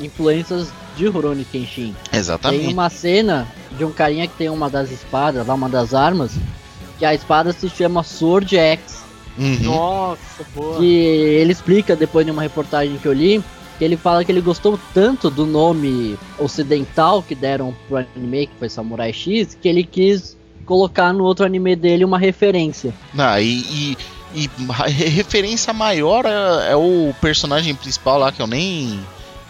[0.00, 1.94] influências de Rurouni Kenshin.
[2.10, 2.72] Tem Exatamente.
[2.72, 6.32] uma cena de um carinha que tem uma das espadas, lá uma das armas,
[6.98, 9.04] que a espada se chama Sword X.
[9.38, 9.58] Uhum.
[9.62, 10.78] Nossa, boa.
[10.78, 13.44] Que ele explica depois de uma reportagem que eu li,
[13.78, 18.52] que ele fala que ele gostou tanto do nome ocidental que deram pro anime, que
[18.58, 22.92] foi Samurai X, que ele quis colocar no outro anime dele uma referência.
[23.16, 23.96] Ah, e,
[24.34, 24.50] e, e
[24.90, 28.98] referência maior é, é o personagem principal lá, que eu nem,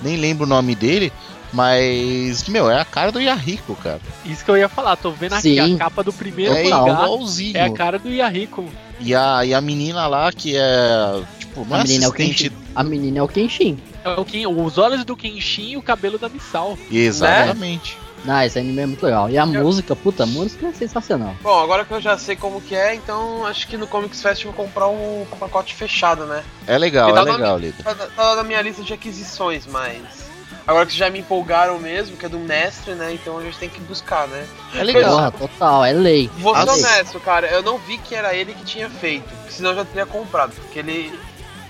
[0.03, 1.13] nem lembro o nome dele.
[1.53, 4.01] Mas, meu, é a cara do Yahiko, cara.
[4.27, 5.75] Isso que eu ia falar, tô vendo aqui Sim.
[5.75, 6.93] a capa do primeiro É mangá.
[7.05, 7.57] igualzinho.
[7.57, 8.65] É a cara do Yahiko.
[9.01, 11.23] E a, e a menina lá que é.
[11.65, 12.53] Tipo, A menina é o assistente.
[12.75, 13.79] a menina é o Kenshin.
[14.05, 16.77] É o Ken- os olhos do Kenshin e o cabelo da Missal.
[16.91, 17.97] Exatamente.
[18.29, 19.31] Ah, esse anime é muito legal.
[19.31, 21.35] E a música, puta, a música é sensacional.
[21.43, 24.45] Bom, agora que eu já sei como que é, então acho que no Comics Fest
[24.45, 26.43] eu vou comprar um pacote fechado, né?
[26.67, 27.85] É legal, é tá legal, líder.
[27.85, 30.27] Tá, tá lá na minha lista de aquisições, mas.
[30.67, 33.13] Agora que já me empolgaram mesmo, que é do mestre, né?
[33.15, 34.45] Então a gente tem que buscar, né?
[34.75, 35.13] É legal.
[35.13, 36.29] Porra, total, é lei.
[36.39, 39.71] Vou ser honesto, cara, eu não vi que era ele que tinha feito, porque senão
[39.71, 41.17] eu já teria comprado, porque ele.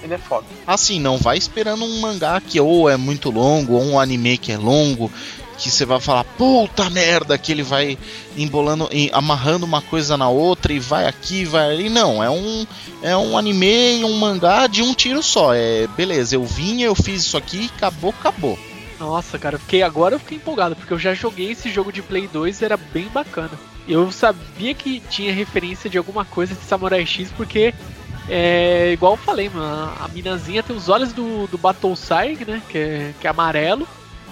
[0.03, 0.47] Ele é foda.
[0.67, 4.53] Assim, não vai esperando um mangá que ou é muito longo, ou um anime que
[4.53, 5.11] é longo,
[5.59, 7.97] que você vai falar, puta merda, que ele vai
[8.37, 11.89] embolando, em- amarrando uma coisa na outra e vai aqui, vai ali.
[11.89, 12.67] Não, é um,
[13.03, 15.55] é um anime e um mangá de um tiro só.
[15.55, 18.59] É, beleza, eu vim, eu fiz isso aqui, acabou, acabou.
[19.01, 22.03] Nossa, cara, eu fiquei, agora eu fiquei empolgado, porque eu já joguei esse jogo de
[22.03, 23.51] Play 2 era bem bacana.
[23.89, 27.73] Eu sabia que tinha referência de alguma coisa de Samurai X, porque
[28.29, 32.63] é igual eu falei, mano, a minazinha tem os olhos do, do Battlesai, né?
[32.69, 33.87] Que é, que é amarelo,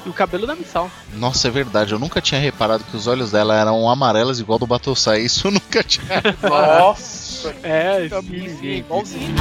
[0.05, 0.91] e o cabelo da Missal.
[1.15, 4.67] Nossa, é verdade, eu nunca tinha reparado que os olhos dela eram amarelos igual do
[4.67, 6.23] Battlesai, isso eu nunca tinha.
[6.43, 7.25] Nossa!
[7.63, 9.35] É, sim, igualzinho.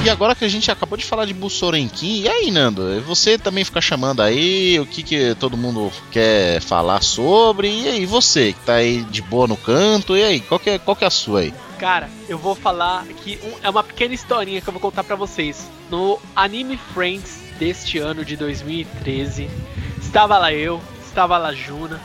[0.05, 3.01] E agora que a gente acabou de falar de Bussorenkin, e aí, Nando?
[3.03, 7.69] Você também fica chamando aí o que, que todo mundo quer falar sobre?
[7.69, 10.79] E aí, você que tá aí de boa no canto, e aí, qual que é,
[10.79, 11.55] qual que é a sua aí?
[11.79, 15.17] Cara, eu vou falar que um- é uma pequena historinha que eu vou contar pra
[15.17, 15.67] vocês.
[15.91, 19.49] No Anime Friends deste ano de 2013,
[20.03, 21.99] estava lá eu, estava lá Juna,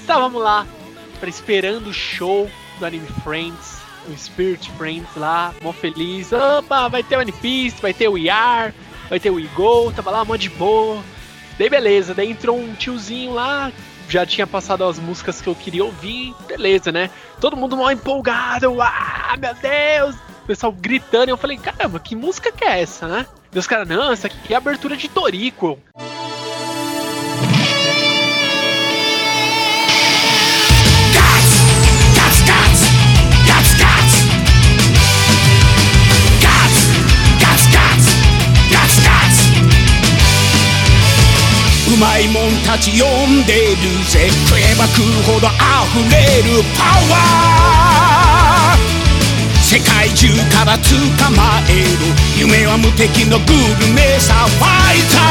[0.00, 0.66] estávamos lá
[1.16, 6.30] pra- esperando o show do Anime Friends, o Spirit Friends lá, mó feliz.
[6.32, 8.74] Opa, vai ter o One Piece, vai ter o IAR,
[9.08, 11.02] vai ter o Igol, tava lá mó de boa.
[11.58, 13.72] Daí beleza, daí entrou um tiozinho lá,
[14.08, 17.10] já tinha passado as músicas que eu queria ouvir, beleza, né?
[17.40, 20.14] Todo mundo mal empolgado, ah, meu Deus!
[20.44, 23.26] O pessoal gritando, e eu falei, caramba, que música que é essa, né?
[23.52, 26.05] E os caras, não, essa aqui é a abertura de Toriko.「
[41.96, 44.28] うまいもんたち呼んでるぜ。
[44.46, 45.56] 食えば食うほど溢
[46.12, 48.78] れるパワー」
[49.64, 50.90] 「世界中から捕
[51.34, 51.88] まえる。
[52.36, 55.22] 夢は無敵のグルメさファイター」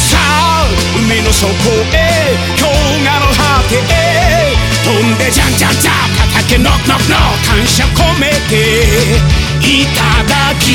[0.00, 1.52] さあ海の底
[1.92, 5.94] へ氷河の果てへ飛んでじゃんじゃんじゃん
[6.32, 9.20] 叩けノックノックノック感謝込めて
[9.60, 10.72] いただき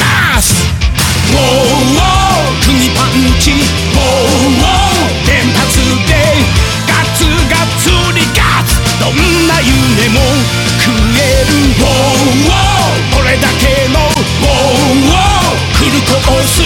[0.00, 0.81] ます。
[1.32, 6.12] ーウォー釘パンチウォーウォー連発で
[6.86, 9.16] ガツガツリガツどん
[9.48, 10.20] な夢も
[10.80, 16.60] 食えるウォーウォーこれだけのウォーウォーフルコース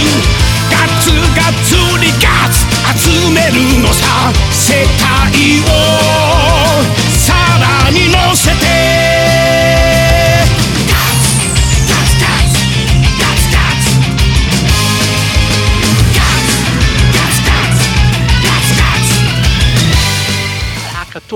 [0.70, 2.66] ガツガツリガツ
[2.98, 5.64] 集めるのさ世界を
[7.10, 7.34] さ
[7.84, 8.65] らに乗せて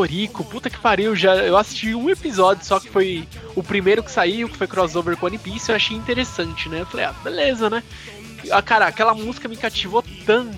[0.00, 4.10] Toriko, puta que pariu, já, eu assisti um episódio só que foi o primeiro que
[4.10, 6.80] saiu, que foi crossover com One Piece, eu achei interessante, né?
[6.80, 7.82] Eu falei, ah, beleza, né?
[8.50, 10.56] Ah, cara, aquela música me cativou tanto,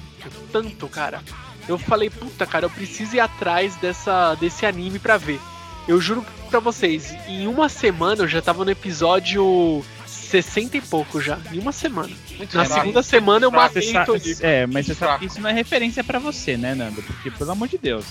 [0.52, 1.20] tanto, cara.
[1.66, 5.40] Eu falei, puta, cara, eu preciso ir atrás dessa, desse anime pra ver.
[5.88, 11.20] Eu juro pra vocês, em uma semana eu já tava no episódio 60 e pouco
[11.20, 11.36] já.
[11.52, 12.12] Em uma semana.
[12.36, 14.40] Muito Na segunda semana eu matei Toriko.
[14.40, 17.02] é, mas você sabe que isso não é referência pra você, né, Nando?
[17.02, 18.06] Porque, pelo amor de Deus.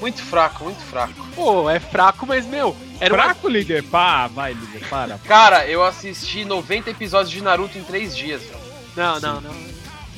[0.00, 1.14] Muito fraco, muito fraco.
[1.34, 3.82] Pô, é fraco, mas meu, era uma Fraco, líder?
[3.84, 5.18] Pá, vai, líder, para.
[5.26, 8.42] Cara, eu assisti 90 episódios de Naruto em 3 dias.
[8.42, 8.58] velho.
[8.96, 9.54] Não, não, não.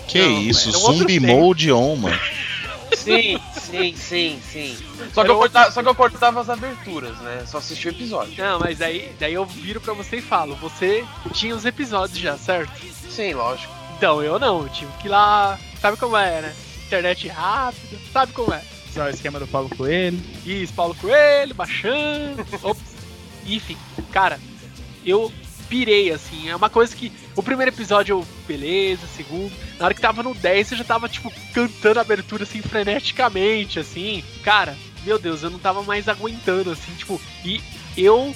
[0.06, 1.20] Que Não, isso, um Zumbi.
[1.20, 2.18] Mode On, mano.
[2.96, 4.78] Sim, sim, sim, sim.
[5.12, 7.44] Só que, eu cortava, só que eu cortava as aberturas, né?
[7.46, 8.42] Só assisti o episódio.
[8.42, 12.36] Não, mas daí, daí eu viro pra você e falo, você tinha os episódios já,
[12.38, 12.72] certo?
[13.10, 13.72] Sim, lógico.
[13.96, 16.54] Então, eu não, eu tive que ir lá, sabe como é, né?
[16.86, 18.62] Internet rápida, sabe como é?
[18.92, 20.20] Só o esquema do Paulo Coelho.
[20.44, 22.96] Isso, Paulo Coelho, baixando, ops.
[23.46, 23.76] Enfim,
[24.12, 24.38] cara,
[25.04, 25.32] eu
[25.68, 30.00] pirei, assim, é uma coisa que, o primeiro episódio eu, beleza, segundo, na hora que
[30.00, 35.18] tava no 10 eu já tava, tipo, cantando a abertura, assim, freneticamente, assim, cara, meu
[35.18, 37.60] Deus, eu não tava mais aguentando, assim, tipo, e
[37.96, 38.34] eu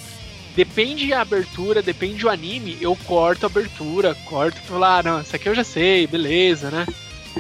[0.55, 5.21] depende a abertura, depende o anime, eu corto a abertura, corto pra falar, ah, não,
[5.23, 6.87] isso aqui eu já sei, beleza, né?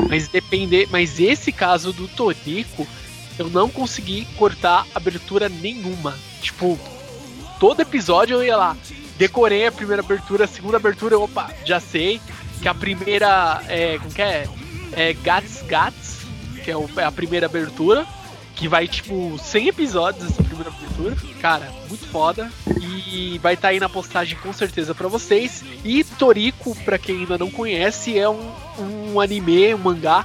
[0.08, 2.86] Mas depender, mas esse caso do Toriko,
[3.38, 6.14] eu não consegui cortar abertura nenhuma.
[6.40, 6.78] Tipo,
[7.58, 8.76] todo episódio eu ia lá,
[9.16, 12.20] decorei a primeira abertura, a segunda abertura, eu, opa, já sei
[12.60, 14.46] que a primeira é, como que é?
[14.92, 16.18] É Gats Gats,
[16.64, 18.06] que é, o- é a primeira abertura,
[18.54, 21.16] que vai tipo 100 episódios essa primeira abertura.
[21.40, 22.50] Cara, muito foda.
[22.80, 25.64] E vai estar aí na postagem com certeza pra vocês.
[25.84, 30.24] E Toriko, pra quem ainda não conhece, é um, um anime, um mangá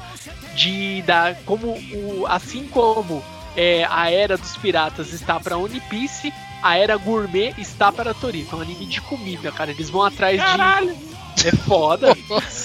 [0.57, 3.23] de da como o assim como
[3.55, 8.55] é, a era dos piratas está pra One Piece, a era gourmet está para Toriko.
[8.55, 9.71] É um anime de comida, cara.
[9.71, 10.95] Eles vão atrás Caralho!
[11.35, 12.15] de é foda.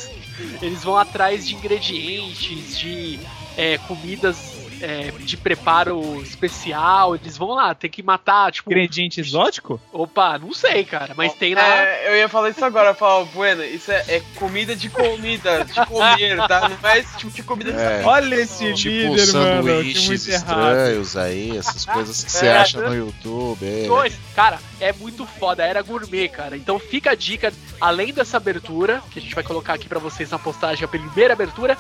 [0.61, 3.21] Eles vão atrás de ingredientes, de
[3.57, 7.15] é, comidas é, de preparo especial.
[7.15, 8.71] Eles vão lá, tem que matar, tipo.
[8.71, 9.81] Ingrediente exótico?
[9.93, 11.83] Opa, não sei, cara, mas tem lá.
[11.83, 15.65] É, eu ia falar isso agora, eu falo, Bueno, isso é, é comida de comida,
[15.65, 16.69] de comer, tá?
[16.69, 18.03] Não é esse tipo de comida de É.
[18.05, 19.17] Olha esse Tipo líder, mano.
[19.17, 20.41] Que sanduíches muito errado.
[20.73, 23.65] estranhos aí, essas coisas que você É, acha no YouTube.
[23.67, 24.13] é.
[24.35, 26.57] Cara, é muito foda, era gourmet, cara.
[26.57, 30.31] Então fica a dica, além dessa abertura, que a gente vai colocar aqui pra vocês
[30.31, 31.77] na postagem, a primeira abertura,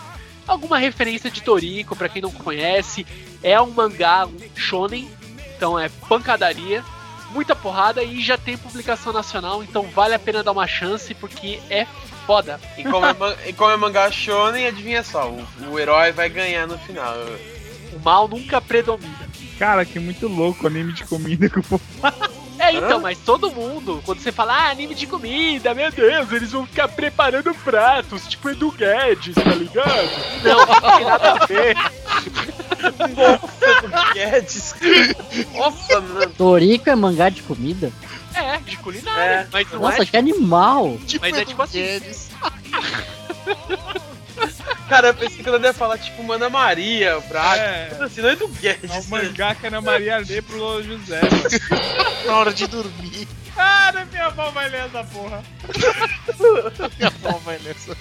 [0.46, 3.06] alguma referência de Toriko, pra quem não conhece.
[3.42, 5.10] É um mangá, um shonen,
[5.56, 6.84] então é pancadaria,
[7.30, 11.60] muita porrada e já tem publicação nacional, então vale a pena dar uma chance, porque
[11.68, 11.86] é
[12.26, 12.60] foda.
[12.78, 13.14] E como é,
[13.48, 17.14] e como é mangá shonen, adivinha só, o, o herói vai ganhar no final.
[17.92, 19.28] O mal nunca predomina.
[19.58, 21.82] Cara, que muito louco anime de comida que o povo
[22.62, 23.00] É, então, Hã?
[23.00, 26.86] mas todo mundo, quando você fala, ah, anime de comida, meu Deus, eles vão ficar
[26.86, 30.08] preparando pratos, tipo Edu Guedes, tá ligado?
[30.44, 31.76] Não, não tem nada a ver.
[34.14, 34.76] Guedes.
[35.56, 36.30] Nossa, mano.
[36.38, 37.92] Toriko é mangá de comida?
[38.32, 39.22] É, de culinária.
[39.22, 39.48] É.
[39.52, 40.96] Mas não Nossa, é, que animal!
[41.20, 41.82] mas é tipo assim.
[44.92, 47.62] Cara, eu pensei que ela ia falar, tipo, Mana Maria, Braga.
[47.62, 47.96] É.
[47.98, 48.90] Assim, não é do Guedes.
[48.94, 51.18] É o mangá que a Ana Maria lê pro Lolo José.
[52.26, 55.42] Na hora de dormir, Cara, minha avó vai ler essa porra.
[56.98, 57.96] minha avó vai nessa.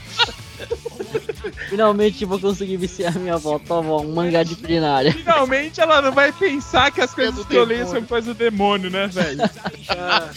[1.70, 3.58] Finalmente vou conseguir viciar minha avó.
[3.58, 5.14] Toma, um mangá de culinária.
[5.14, 8.38] Finalmente ela não vai pensar que as coisas do que eu leio são coisa do
[8.38, 9.42] demônio, né, velho?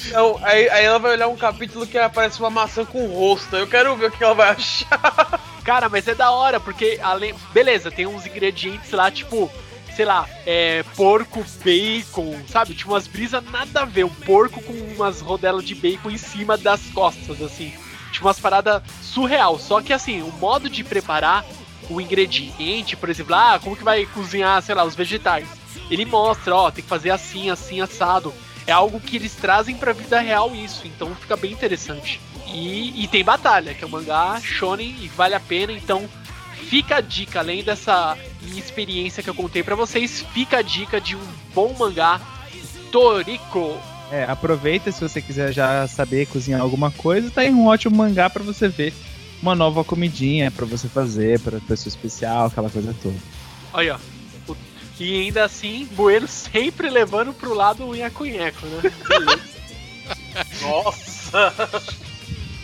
[0.06, 3.56] Então, aí, aí ela vai olhar um capítulo que aparece uma maçã com rosto.
[3.56, 5.53] Eu quero ver o que ela vai achar.
[5.64, 7.34] Cara, mas é da hora, porque além.
[7.52, 9.50] Beleza, tem uns ingredientes lá, tipo,
[9.96, 12.74] sei lá, é, porco, bacon, sabe?
[12.74, 14.04] Tipo umas brisas nada a ver.
[14.04, 17.72] Um porco com umas rodelas de bacon em cima das costas, assim.
[18.12, 19.58] Tipo umas paradas surreal.
[19.58, 21.44] Só que assim, o modo de preparar
[21.88, 25.48] o ingrediente, por exemplo, ah, como que vai cozinhar, sei lá, os vegetais.
[25.90, 28.32] Ele mostra, ó, tem que fazer assim, assim, assado.
[28.66, 32.20] É algo que eles trazem pra vida real isso, então fica bem interessante.
[32.46, 36.08] E, e tem batalha, que é um mangá shonen e vale a pena, então
[36.68, 41.00] fica a dica, além dessa minha experiência que eu contei pra vocês, fica a dica
[41.00, 42.20] de um bom mangá,
[42.92, 43.78] Toriko.
[44.10, 48.28] É, aproveita se você quiser já saber cozinhar alguma coisa, tá aí um ótimo mangá
[48.28, 48.92] pra você ver
[49.42, 53.16] uma nova comidinha pra você fazer, pra pessoa especial, aquela coisa toda.
[53.72, 54.54] Olha, ó.
[54.98, 58.92] E ainda assim, Bueno sempre levando pro lado o nhaco-nhaco, né?
[59.08, 59.42] Beleza.
[60.62, 61.52] Nossa.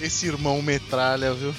[0.01, 1.53] Esse irmão metralha, viu?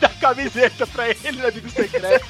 [0.00, 2.24] Dá camiseta pra ele na vida secreta.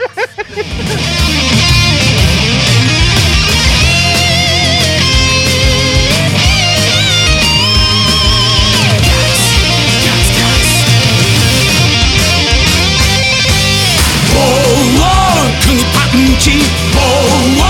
[14.38, 16.50] ボークにパンチ
[16.94, 17.68] ボー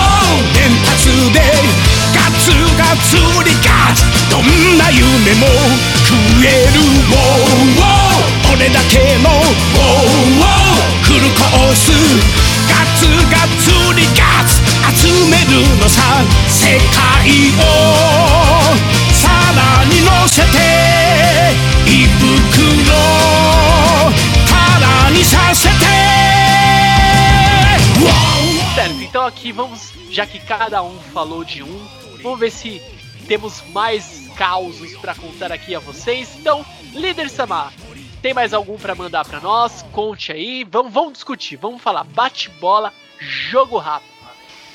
[0.54, 1.81] 連発で
[2.43, 3.15] つがつ
[3.45, 3.95] りが
[4.29, 5.47] どんな夢も
[6.03, 6.11] 食
[6.45, 6.83] える
[8.51, 9.29] 俺だけの
[11.03, 11.91] フルコース
[12.67, 14.59] ガツガツリガツ
[14.99, 17.65] 集めるのさ世界を
[19.13, 20.57] さらに乗せて
[21.87, 22.91] 胃袋
[24.49, 25.83] たらにさせて
[28.75, 32.81] Certo, então aqui vamos, já que cada um falou de um, vamos ver se
[33.27, 36.35] temos mais causos pra contar aqui a vocês.
[36.39, 37.71] Então, líder Samar,
[38.21, 39.83] tem mais algum pra mandar pra nós?
[39.91, 44.13] Conte aí, vamos, vamos discutir, vamos falar bate-bola, jogo rápido.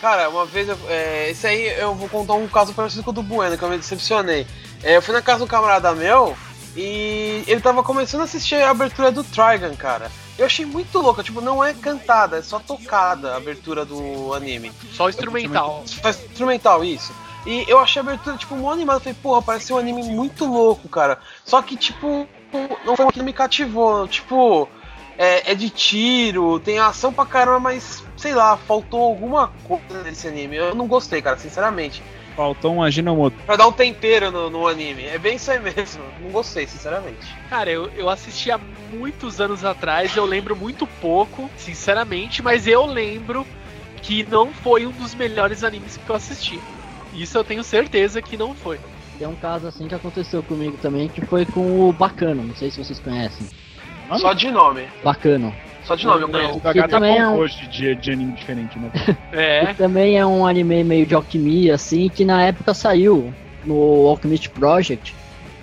[0.00, 3.14] Cara, uma vez, eu, é, esse aí eu vou contar um caso parecido com o
[3.14, 4.46] do Bueno, que eu me decepcionei.
[4.82, 6.36] É, eu fui na casa do camarada meu
[6.76, 10.08] e ele tava começando a assistir a abertura do Trigun, cara.
[10.38, 14.70] Eu achei muito louca, tipo, não é cantada, é só tocada a abertura do anime.
[14.92, 15.82] Só instrumental.
[15.84, 17.12] Só instrumental, isso.
[17.48, 18.98] E eu achei a abertura, tipo, muito animada.
[18.98, 21.18] Eu falei, porra, parece um anime muito louco, cara.
[21.46, 22.28] Só que, tipo,
[22.84, 24.06] não foi o que me cativou.
[24.06, 24.68] Tipo,
[25.16, 30.28] é, é de tiro, tem ação pra caramba, mas sei lá, faltou alguma coisa nesse
[30.28, 30.56] anime.
[30.56, 32.02] Eu não gostei, cara, sinceramente.
[32.36, 33.38] Faltou um Aginomoto.
[33.46, 35.06] Pra dar um tempero no, no anime.
[35.06, 36.04] É bem isso aí mesmo.
[36.20, 37.34] Não gostei, sinceramente.
[37.48, 38.60] Cara, eu, eu assisti há
[38.92, 43.46] muitos anos atrás, eu lembro muito pouco, sinceramente, mas eu lembro
[44.02, 46.60] que não foi um dos melhores animes que eu assisti.
[47.18, 48.78] Isso eu tenho certeza que não foi.
[49.18, 52.70] Tem um caso assim que aconteceu comigo também, que foi com o Bacano, não sei
[52.70, 53.46] se vocês conhecem.
[54.16, 54.86] Só de nome.
[55.02, 55.52] Bacano.
[55.84, 56.60] Só de nome eu O conheço.
[56.60, 58.90] Gagá tá também é um- hoje de, de anime diferente, né?
[59.32, 59.66] É.
[59.66, 63.32] Que também é um anime meio de alquimia, assim, que na época saiu
[63.64, 65.14] no Alchemist Project.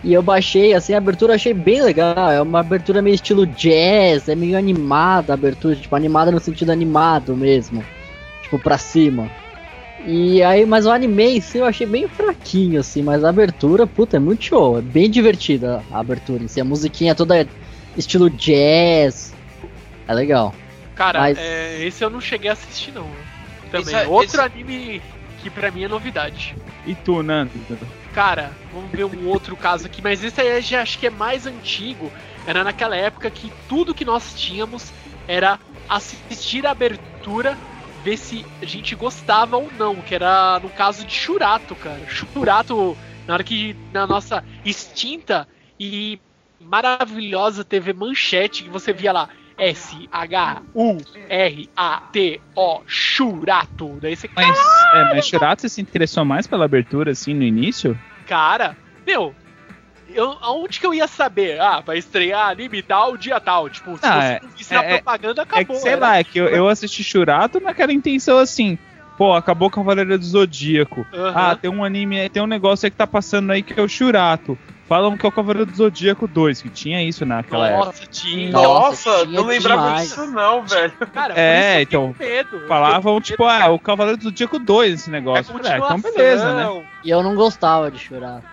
[0.03, 2.29] E eu baixei, assim, a abertura eu achei bem legal.
[2.31, 6.71] É uma abertura meio estilo jazz, é meio animada a abertura, tipo, animada no sentido
[6.71, 7.83] animado mesmo.
[8.43, 9.29] Tipo, pra cima.
[10.07, 13.87] E aí, mas o anime em si eu achei bem fraquinho, assim, mas a abertura,
[13.87, 14.77] puta, é muito show.
[14.77, 16.61] É bem divertida a abertura em si.
[16.61, 17.47] A musiquinha é toda
[17.97, 19.33] estilo jazz.
[20.07, 20.53] É legal.
[20.93, 23.09] Cara, Mas- é, esse eu não cheguei a assistir, não.
[23.71, 23.81] Também.
[23.81, 25.01] Esse é- Outro esse- anime
[25.41, 26.55] que pra mim é novidade.
[26.85, 27.51] E tu, Nando?
[28.13, 31.09] Cara, vamos ver um outro caso aqui, mas esse aí eu já acho que é
[31.09, 32.13] mais antigo.
[32.45, 34.93] Era naquela época que tudo que nós tínhamos
[35.27, 37.57] era assistir a abertura,
[38.05, 42.05] ver se a gente gostava ou não, que era no caso de Churato, cara.
[42.07, 42.95] Churato,
[43.27, 45.47] na hora que na nossa extinta
[45.79, 46.19] e
[46.61, 49.27] maravilhosa TV Manchete, que você via lá
[49.57, 50.61] S-H-U-R-A-T-O,
[52.85, 53.97] Churato.
[53.99, 54.59] Daí você, Mas,
[54.93, 57.99] é, mas Shurato você se interessou mais pela abertura, assim, no início?
[58.27, 59.35] cara, meu,
[60.15, 61.59] eu, aonde que eu ia saber?
[61.59, 63.69] Ah, vai estrear anime tal, dia tal.
[63.69, 65.65] Tipo, se Ah, você é- não visse na é- propaganda, é acabou.
[65.65, 68.77] que, sei era- lá, é que eu, eu assisti Shurato naquela intenção assim,
[69.17, 71.05] pô, acabou Cavaleiro do Zodíaco.
[71.13, 71.33] Aham.
[71.51, 73.87] Ah, tem um anime, tem um negócio aí que tá passando aí que é o
[73.87, 74.57] Shurato.
[74.87, 77.85] Falam que é o Cavaleiro do Zodíaco 2, que tinha isso naquela época.
[77.87, 78.51] Nossa, tinha.
[78.51, 80.09] Nossa, Nossa, tinha não lembrava demais.
[80.09, 80.93] disso não, velho.
[81.11, 82.67] Cara, É, então, medo.
[82.67, 85.55] Falavam, tipo, medo, ah, o Cavaleiro do Zodíaco 2 esse é negócio.
[85.65, 86.83] Ah, então beleza, né?
[87.03, 88.43] E eu não gostava de chorar.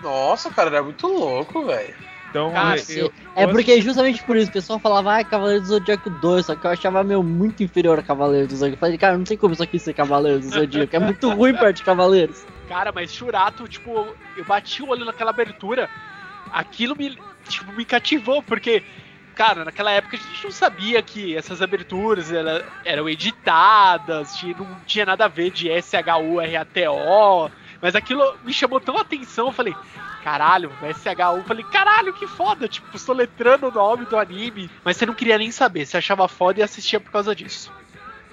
[0.00, 1.94] Nossa, cara, era muito louco, velho.
[2.30, 5.66] Então, Cara, eu, É eu porque justamente por isso o pessoal falava, ah, Cavaleiro do
[5.66, 8.76] Zodíaco 2, só que eu achava meu muito inferior a Cavaleiro do Zodíaco.
[8.76, 11.52] Eu falei, cara, não tem como isso aqui ser Cavaleiro do Zodíaco, é muito ruim
[11.54, 12.46] perto de Cavaleiros.
[12.68, 15.90] Cara, mas Churato, tipo, eu bati o olho naquela abertura,
[16.52, 18.84] aquilo me, tipo, me cativou, porque,
[19.34, 25.04] cara, naquela época a gente não sabia que essas aberturas ela- eram editadas, não tinha
[25.04, 29.74] nada a ver de S-H-U-R-A-T-O, mas aquilo me chamou tão a atenção, eu falei,
[30.22, 35.06] caralho, SHU, eu falei, caralho, que foda, tipo, soletrando o nome do anime, mas você
[35.06, 37.70] não queria nem saber, você achava foda e assistia por causa disso.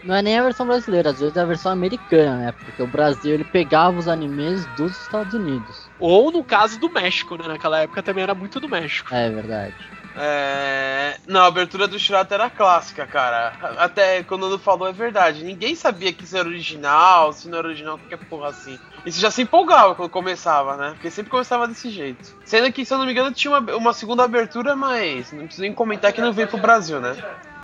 [0.03, 2.51] Não é nem a versão brasileira, às vezes é a versão americana, né?
[2.51, 5.89] Porque o Brasil ele pegava os animes dos Estados Unidos.
[5.99, 9.13] Ou no caso do México, né, naquela época também era muito do México.
[9.13, 9.73] É verdade.
[10.19, 11.17] É...
[11.27, 13.53] Não, a abertura do Shurato era clássica, cara.
[13.77, 15.43] Até quando Nando falou é verdade.
[15.43, 18.79] Ninguém sabia que isso era original, se não era original, qualquer porra assim.
[19.05, 20.91] Você já se empolgava quando começava, né?
[20.91, 22.35] Porque sempre começava desse jeito.
[22.43, 25.61] Sendo que, se eu não me engano, tinha uma, uma segunda abertura, mas não preciso
[25.61, 27.15] nem comentar que não veio pro Brasil, né?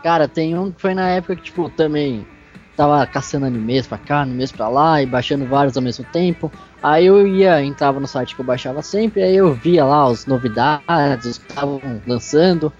[0.04, 2.28] Cara, tem um que foi na época que, tipo, também
[2.76, 6.51] tava caçando animes pra cá, animes pra lá e baixando vários ao mesmo tempo.
[6.82, 10.26] Aí eu ia, entrava no site que eu baixava sempre, aí eu via lá as
[10.26, 12.71] novidades, os que estavam lançando.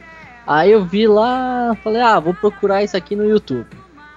[0.46, 3.68] Aí eu vi lá, falei, ah, vou procurar isso aqui no YouTube.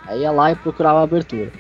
[0.07, 1.53] Aí ia lá e procurava a abertura.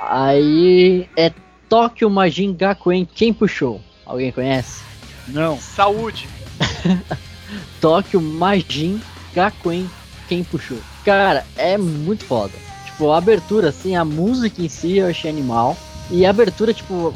[0.00, 1.32] Aí é
[1.68, 3.80] Tokyo Majin Gakuen, quem puxou?
[4.04, 4.82] Alguém conhece?
[5.28, 5.58] não.
[5.58, 6.28] Saúde!
[7.80, 9.00] Tóquio Majin
[9.34, 9.88] Gakuen
[10.28, 10.78] quem puxou.
[11.04, 12.52] Cara, é muito foda.
[13.00, 15.74] Tipo, a abertura, assim, a música em si eu achei animal.
[16.10, 17.14] E a abertura, tipo,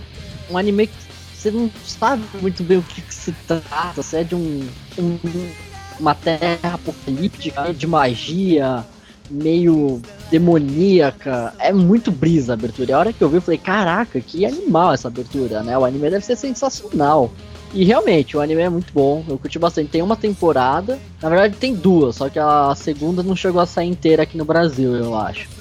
[0.51, 0.95] um anime que
[1.37, 4.03] você não sabe muito bem o que, que se trata.
[4.03, 4.67] Se é de um,
[4.99, 5.19] um-
[6.01, 8.83] uma terra apocalíptica, de magia,
[9.31, 11.53] meio demoníaca.
[11.59, 12.91] É muito brisa a abertura.
[12.91, 15.77] E a hora que eu vi, eu falei, caraca, que animal essa abertura, né?
[15.77, 17.31] O anime deve ser sensacional.
[17.75, 19.91] E realmente, o anime é muito bom, eu curti bastante.
[19.91, 23.89] Tem uma temporada, na verdade tem duas, só que a segunda não chegou a sair
[23.91, 25.53] inteira aqui no Brasil, eu acho.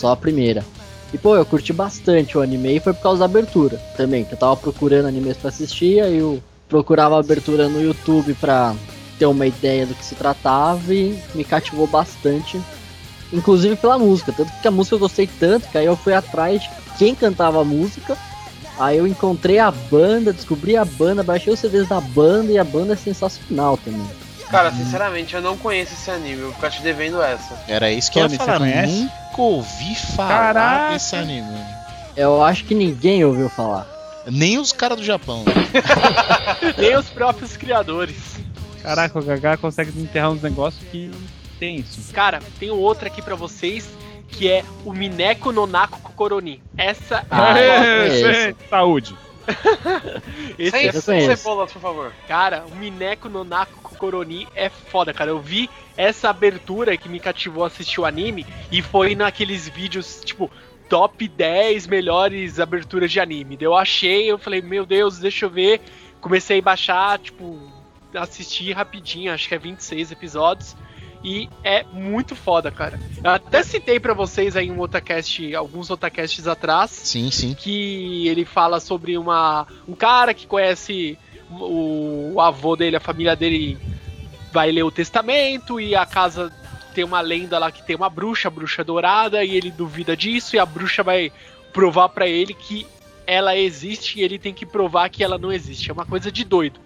[0.00, 0.64] Só a primeira.
[1.12, 4.32] E pô, eu curti bastante o anime e foi por causa da abertura também, que
[4.32, 8.74] eu tava procurando animes pra assistir, aí eu procurava a abertura no YouTube pra
[9.18, 12.60] ter uma ideia do que se tratava e me cativou bastante.
[13.32, 16.62] Inclusive pela música, tanto que a música eu gostei tanto que aí eu fui atrás
[16.62, 18.16] de quem cantava a música
[18.80, 22.64] Aí eu encontrei a banda, descobri a banda, baixei os CDs da banda e a
[22.64, 24.08] banda é sensacional também.
[24.50, 26.38] Cara, sinceramente, eu não conheço esse anime.
[26.40, 27.56] Eu vou ficar te devendo essa.
[27.68, 28.58] Era isso que eu ia você falar.
[28.58, 28.92] conhece?
[28.92, 30.92] Nunca ouvi falar Caraca.
[30.94, 31.58] desse anime.
[32.16, 33.86] Eu acho que ninguém ouviu falar.
[34.26, 35.44] Nem os caras do Japão.
[36.76, 38.16] Nem os próprios criadores.
[38.82, 41.10] Caraca, o Gaga consegue enterrar uns negócios que
[41.58, 42.12] tem isso.
[42.12, 43.88] Cara, tem outra aqui pra vocês
[44.28, 46.62] que é o Mineko Nonako Kokoroni.
[46.76, 48.06] Essa Ah, é, é
[48.48, 49.14] Esse, Saúde.
[50.58, 52.12] esse Sem, é sem cebolas, por favor.
[52.26, 55.30] Cara, o Mineko Nonako Kokoroni é foda, cara.
[55.30, 60.20] Eu vi essa abertura que me cativou a assistir o anime e foi naqueles vídeos,
[60.24, 60.50] tipo,
[60.88, 63.56] top 10 melhores aberturas de anime.
[63.60, 65.80] Eu achei, eu falei, meu Deus, deixa eu ver.
[66.20, 67.58] Comecei a baixar, tipo,
[68.14, 70.76] assistir rapidinho, acho que é 26 episódios.
[71.22, 72.98] E é muito foda, cara.
[73.22, 77.54] Eu até citei pra vocês aí um otacast, alguns otacasts atrás, Sim, sim.
[77.54, 81.18] que ele fala sobre uma um cara que conhece
[81.50, 83.76] o, o avô dele, a família dele
[84.52, 86.50] vai ler o testamento e a casa
[86.94, 90.56] tem uma lenda lá que tem uma bruxa, a bruxa dourada, e ele duvida disso
[90.56, 91.30] e a bruxa vai
[91.72, 92.86] provar pra ele que
[93.26, 95.90] ela existe e ele tem que provar que ela não existe.
[95.90, 96.80] É uma coisa de doido.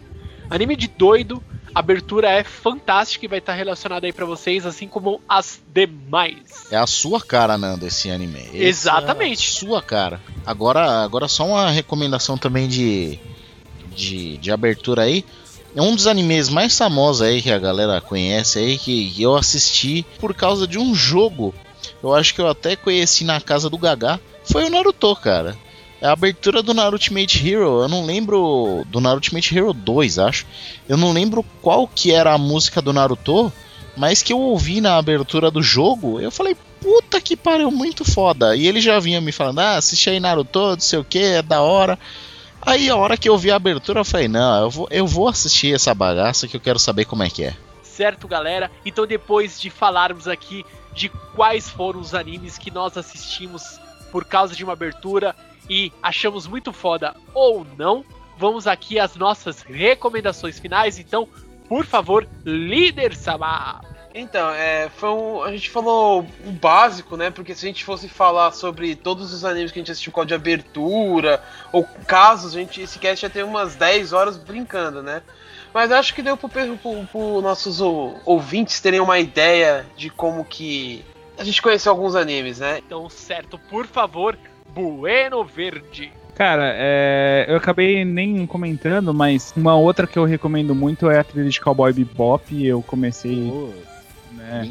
[0.50, 1.42] Anime de doido,
[1.74, 6.66] a abertura é fantástica e vai estar relacionada aí pra vocês, assim como as demais.
[6.70, 8.38] É a sua cara, Nando, esse anime.
[8.52, 9.46] Esse Exatamente.
[9.46, 10.20] É a sua cara.
[10.46, 13.18] Agora, agora só uma recomendação também de,
[13.94, 15.24] de, de abertura aí.
[15.74, 20.06] É um dos animes mais famosos aí que a galera conhece aí, que eu assisti
[20.20, 21.52] por causa de um jogo.
[22.00, 24.20] Eu acho que eu até conheci na casa do Gaga.
[24.44, 25.56] Foi o Naruto, cara.
[26.04, 27.80] É a abertura do Naruto Ultimate Hero.
[27.80, 28.84] Eu não lembro.
[28.88, 30.46] Do Naruto Ultimate Hero 2, acho.
[30.86, 33.50] Eu não lembro qual que era a música do Naruto.
[33.96, 38.54] Mas que eu ouvi na abertura do jogo, eu falei, puta que pariu, muito foda.
[38.54, 41.42] E ele já vinha me falando, ah, assiste aí Naruto, não sei o que, é
[41.42, 41.98] da hora.
[42.60, 45.26] Aí a hora que eu vi a abertura, eu falei, não, eu vou, eu vou
[45.26, 47.56] assistir essa bagaça que eu quero saber como é que é.
[47.82, 48.70] Certo, galera?
[48.84, 53.80] Então, depois de falarmos aqui de quais foram os animes que nós assistimos
[54.14, 55.34] por causa de uma abertura
[55.68, 58.04] e achamos muito foda ou não,
[58.38, 61.00] vamos aqui às nossas recomendações finais.
[61.00, 61.26] Então,
[61.68, 63.80] por favor, líder Sama.
[64.14, 67.30] Então, é, foi um, a gente falou o básico, né?
[67.32, 70.24] Porque se a gente fosse falar sobre todos os animes que a gente assistiu com
[70.24, 71.42] de abertura,
[71.72, 75.22] ou casos, a gente, esse cast ia ter umas 10 horas brincando, né?
[75.72, 81.04] Mas acho que deu pro, pro nossos ou- ouvintes terem uma ideia de como que
[81.38, 82.78] a gente conheceu alguns animes, né?
[82.78, 84.36] Então, certo, por favor,
[84.74, 86.12] Bueno Verde.
[86.34, 91.24] Cara, é, eu acabei nem comentando, mas uma outra que eu recomendo muito é a
[91.24, 92.64] trilha de Cowboy Bebop.
[92.64, 93.52] Eu comecei,
[94.32, 94.68] né,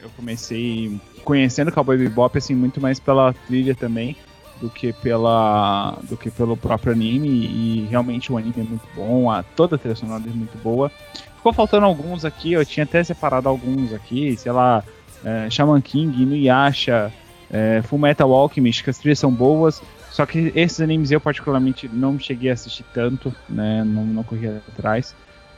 [0.00, 4.16] eu comecei conhecendo Cowboy Bebop assim muito mais pela trilha também
[4.60, 9.30] do que pela do que pelo próprio anime e realmente o anime é muito bom,
[9.30, 10.90] a toda a trilha sonora é muito boa.
[11.36, 14.82] Ficou faltando alguns aqui, eu tinha até separado alguns aqui, sei lá,
[15.26, 17.12] é, Shaman King, Inuyasha,
[17.50, 21.90] é, Full Metal Alchemist, que as trilhas são boas, só que esses animes eu particularmente
[21.92, 23.82] não cheguei a assistir tanto, né?
[23.84, 25.14] Não, não corri atrás.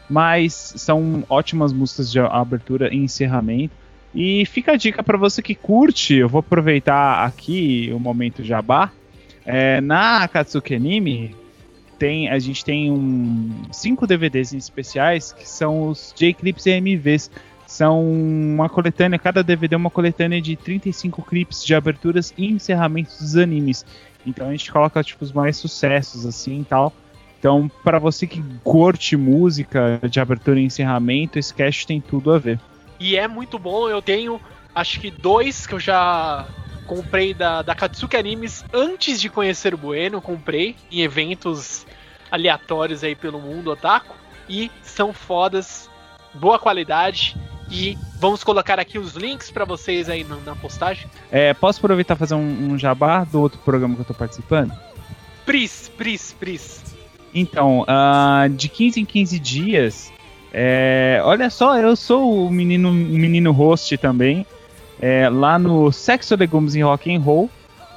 [0.08, 3.74] Mas são ótimas músicas de abertura e encerramento.
[4.14, 8.90] E fica a dica para você que curte, eu vou aproveitar aqui o momento jabá.
[9.44, 11.36] É, na Akatsuki Anime,
[11.98, 17.30] tem, a gente tem um, cinco DVDs em especiais que são os J-Clips e MVs.
[17.68, 23.18] São uma coletânea, cada DVD é uma coletânea de 35 clips de aberturas e encerramentos
[23.18, 23.84] dos animes.
[24.26, 26.94] Então a gente coloca tipo os mais sucessos assim e tal.
[27.38, 32.38] Então, para você que curte música de abertura e encerramento, esse cast tem tudo a
[32.38, 32.58] ver.
[32.98, 34.40] E é muito bom, eu tenho
[34.74, 36.48] acho que dois que eu já
[36.86, 41.86] comprei da, da Katsuki Animes antes de conhecer o Bueno, comprei em eventos
[42.30, 44.16] aleatórios aí pelo mundo otaku
[44.48, 45.88] e são fodas,
[46.32, 47.36] boa qualidade
[47.70, 51.06] e vamos colocar aqui os links para vocês aí na, na postagem.
[51.30, 54.72] É, posso aproveitar e fazer um, um jabá do outro programa que eu tô participando?
[55.44, 56.96] Pris, Pris, Pris.
[57.34, 60.12] Então, ah, de 15 em 15 dias,
[60.52, 64.46] é, olha só, eu sou o menino, menino host também,
[65.00, 67.50] é, lá no Sexo Legumes em Rock and Roll,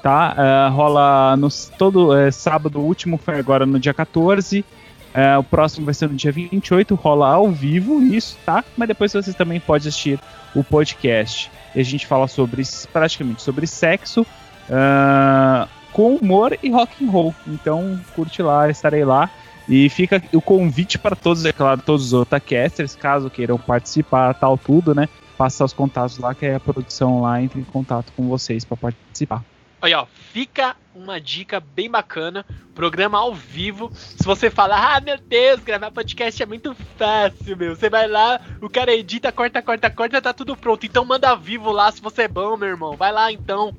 [0.03, 0.33] tá?
[0.37, 1.47] Ah, rola no,
[1.77, 4.65] todo é, sábado, o último foi agora no dia 14,
[5.13, 8.63] é, o próximo vai ser no dia 28, rola ao vivo isso, tá?
[8.77, 10.19] Mas depois vocês também podem assistir
[10.55, 11.51] o podcast.
[11.75, 14.25] E a gente fala sobre, praticamente, sobre sexo,
[14.69, 17.35] ah, com humor e rock and roll.
[17.47, 19.29] Então, curte lá, estarei lá.
[19.67, 24.57] E fica o convite para todos, é claro, todos os otacasters, caso queiram participar, tal,
[24.57, 25.07] tudo, né?
[25.37, 29.43] Passa os contatos lá, que a produção lá entre em contato com vocês para participar.
[29.81, 33.89] Olha, ó, fica uma dica bem bacana, programa ao vivo.
[33.95, 37.75] Se você falar, ah, meu Deus, gravar podcast é muito fácil, meu.
[37.75, 40.85] Você vai lá, o cara edita, corta, corta, corta, tá tudo pronto.
[40.85, 42.95] Então manda vivo lá se você é bom, meu irmão.
[42.95, 43.75] Vai lá então.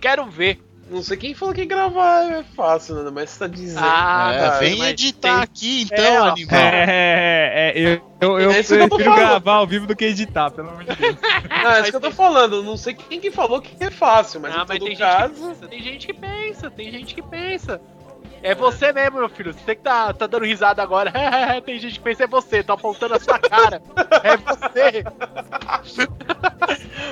[0.00, 0.58] Quero ver.
[0.92, 3.10] Não sei quem falou que gravar é fácil, né?
[3.12, 3.80] Mas você tá dizendo.
[3.82, 6.60] Ah, É, cara, vem mas editar tem- aqui então, É, animal.
[6.60, 9.96] É, é, eu, eu, eu É isso que eu tô prefiro gravar ao vivo do
[9.96, 11.16] que editar, pelo amor de Deus.
[11.62, 12.62] Não, é isso que eu tô falando.
[12.62, 15.34] Não sei quem que falou que é fácil, mas Ah, em todo tem caso.
[15.34, 17.80] gente que pensa, tem gente que pensa, tem gente que pensa.
[18.42, 19.52] É você mesmo, meu filho.
[19.54, 21.12] Você que tá, tá dando risada agora.
[21.64, 23.82] tem gente que pensa, é você, tô apontando a sua cara.
[24.22, 25.02] É você.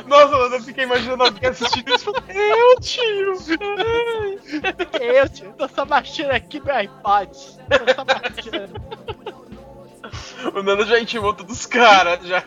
[0.06, 3.34] Nossa, mano, eu fiquei imaginando alguém assistindo isso e eu, tio.
[5.00, 7.30] Eu, tio, tô só baixando aqui meu iPod.
[7.30, 8.80] Tô só baixando.
[10.54, 12.42] O Nando já intimou todos os caras, já.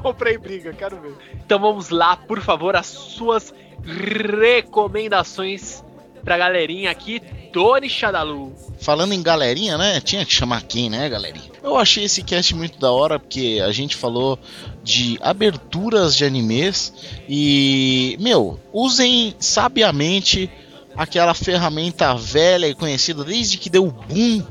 [0.00, 1.16] Comprei briga, quero ver.
[1.34, 3.52] Então vamos lá, por favor, as suas
[3.82, 5.82] recomendações
[6.24, 7.20] pra galerinha aqui.
[7.52, 8.52] Tony Shadalu.
[8.78, 10.00] Falando em galerinha, né?
[10.00, 11.50] Tinha que chamar quem, né, galerinha?
[11.62, 14.38] Eu achei esse cast muito da hora porque a gente falou
[14.82, 16.92] de aberturas de animes
[17.28, 20.50] e, meu, usem sabiamente
[20.96, 24.42] aquela ferramenta velha e conhecida desde que deu o boom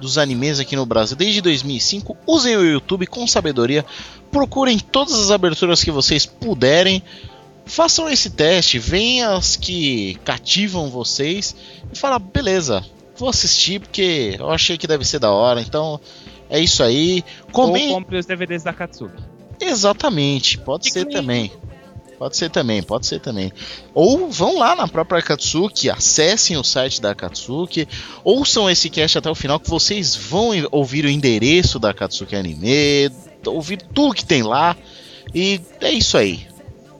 [0.00, 2.16] dos animes aqui no Brasil, desde 2005.
[2.26, 3.84] Usem o YouTube com sabedoria,
[4.30, 7.02] procurem todas as aberturas que vocês puderem.
[7.66, 11.54] Façam esse teste, venham as que cativam vocês
[11.92, 12.84] e fala, beleza,
[13.16, 15.60] vou assistir porque eu achei que deve ser da hora.
[15.60, 16.00] Então
[16.48, 17.24] é isso aí.
[17.52, 19.20] Ou compre os DVDs da Katsuki.
[19.60, 21.50] Exatamente, pode ser também.
[22.18, 23.52] Pode ser também, pode ser também.
[23.92, 27.86] Ou vão lá na própria Akatsuki, acessem o site da Akatsuki,
[28.24, 33.10] ouçam esse cast até o final que vocês vão ouvir o endereço da Akatsuki Anime,
[33.44, 34.74] ouvir tudo que tem lá.
[35.34, 36.46] E é isso aí.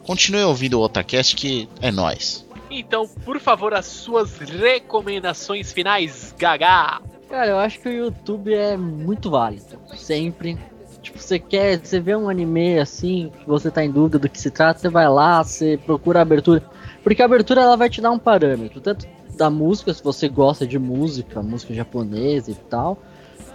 [0.06, 2.46] Continue ouvindo o Otacast que é nóis.
[2.70, 7.00] Então, por favor, as suas recomendações finais, Gaga.
[7.28, 9.78] Cara, eu acho que o YouTube é muito válido.
[9.96, 10.56] Sempre.
[11.02, 14.40] Tipo, você quer, você vê um anime assim, que você tá em dúvida do que
[14.40, 16.62] se trata, você vai lá, você procura a abertura.
[17.02, 20.66] Porque a abertura ela vai te dar um parâmetro, tanto da música, se você gosta
[20.66, 22.98] de música, música japonesa e tal,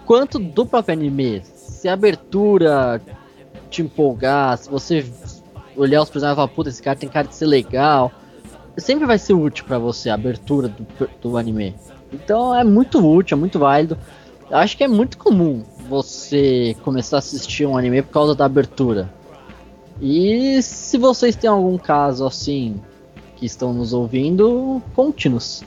[0.06, 1.42] quanto do próprio anime.
[1.44, 3.02] Se a abertura
[3.70, 5.06] te empolgar, se você
[5.76, 8.12] olhar os personagens e falar, puta, esse cara tem cara de ser legal,
[8.78, 11.76] sempre vai ser útil pra você a abertura do, do anime.
[12.12, 13.98] Então é muito útil, é muito válido.
[14.50, 18.46] Eu acho que é muito comum você começar a assistir um anime por causa da
[18.46, 19.14] abertura.
[20.02, 22.82] E se vocês têm algum caso assim
[23.36, 25.64] que estão nos ouvindo, conte-nos.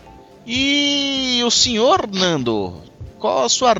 [0.46, 2.74] E o senhor Nando,
[3.24, 3.72] qual a sua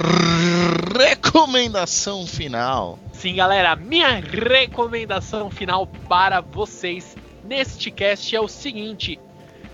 [0.99, 2.99] recomendação final?
[3.13, 7.15] Sim, galera, minha recomendação final para vocês
[7.45, 9.21] neste cast é o seguinte: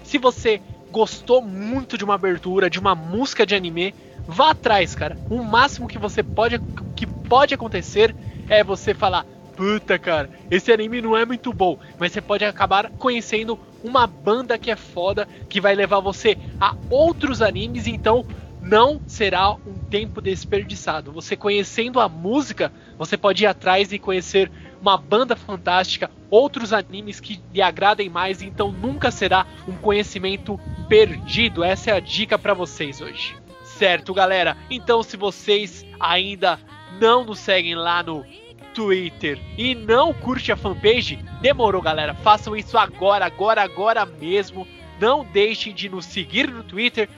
[0.02, 0.60] se você
[0.90, 3.94] gostou muito de uma abertura, de uma música de anime,
[4.26, 5.16] vá atrás, cara.
[5.30, 6.60] O máximo que você pode
[6.96, 8.12] que pode acontecer
[8.48, 9.24] é você falar:
[9.56, 14.58] "Puta, cara, esse anime não é muito bom", mas você pode acabar conhecendo uma banda
[14.58, 18.26] que é foda, que vai levar você a outros animes, então
[18.70, 21.10] não será um tempo desperdiçado.
[21.10, 24.48] Você conhecendo a música, você pode ir atrás e conhecer
[24.80, 30.58] uma banda fantástica, outros animes que lhe agradem mais, então nunca será um conhecimento
[30.88, 31.64] perdido.
[31.64, 33.36] Essa é a dica para vocês hoje.
[33.64, 34.56] Certo, galera?
[34.70, 36.56] Então, se vocês ainda
[37.00, 38.24] não nos seguem lá no
[38.72, 42.14] Twitter e não curte a fanpage, demorou, galera.
[42.14, 44.64] Façam isso agora, agora, agora mesmo.
[45.00, 47.08] Não deixem de nos seguir no Twitter,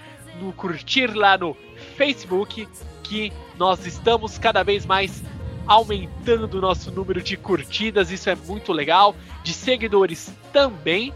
[0.42, 1.56] no curtir lá no
[1.96, 2.68] Facebook,
[3.02, 5.22] que nós estamos cada vez mais
[5.66, 9.14] aumentando o nosso número de curtidas, isso é muito legal,
[9.44, 11.14] de seguidores também.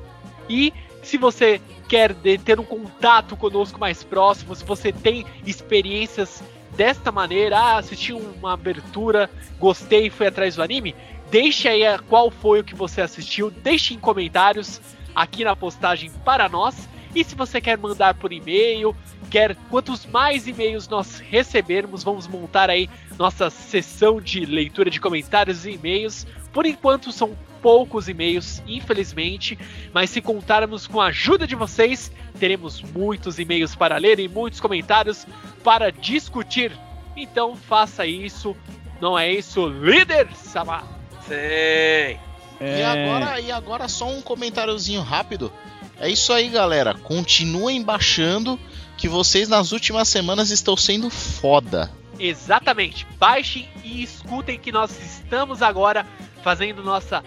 [0.49, 0.73] E
[1.03, 2.15] se você quer
[2.45, 6.43] ter um contato conosco mais próximo, se você tem experiências
[6.77, 10.95] desta maneira, ah, assisti uma abertura, gostei fui atrás do anime,
[11.31, 14.81] deixe aí qual foi o que você assistiu, deixe em comentários
[15.15, 16.89] aqui na postagem para nós.
[17.17, 18.95] E se você quer mandar por e-mail,
[19.31, 25.65] quer quantos mais e-mails nós recebermos, vamos montar aí nossa sessão de leitura de comentários
[25.65, 26.27] e e-mails.
[26.53, 29.59] Por enquanto são poucos e-mails, infelizmente,
[29.95, 34.61] mas se contarmos com a ajuda de vocês, teremos muitos e-mails para ler e muitos
[34.61, 35.27] comentários
[35.65, 36.71] para discutir.
[37.17, 38.55] Então faça isso,
[39.01, 40.83] não é isso, líder Sama?
[41.27, 42.19] Sim.
[42.61, 45.51] E agora, e agora só um comentáriozinho rápido.
[45.99, 46.95] É isso aí, galera.
[46.95, 48.59] Continuem baixando
[48.97, 51.91] que vocês nas últimas semanas estão sendo foda.
[52.19, 53.07] Exatamente.
[53.19, 56.07] Baixem e escutem que nós estamos agora
[56.43, 57.23] fazendo nossa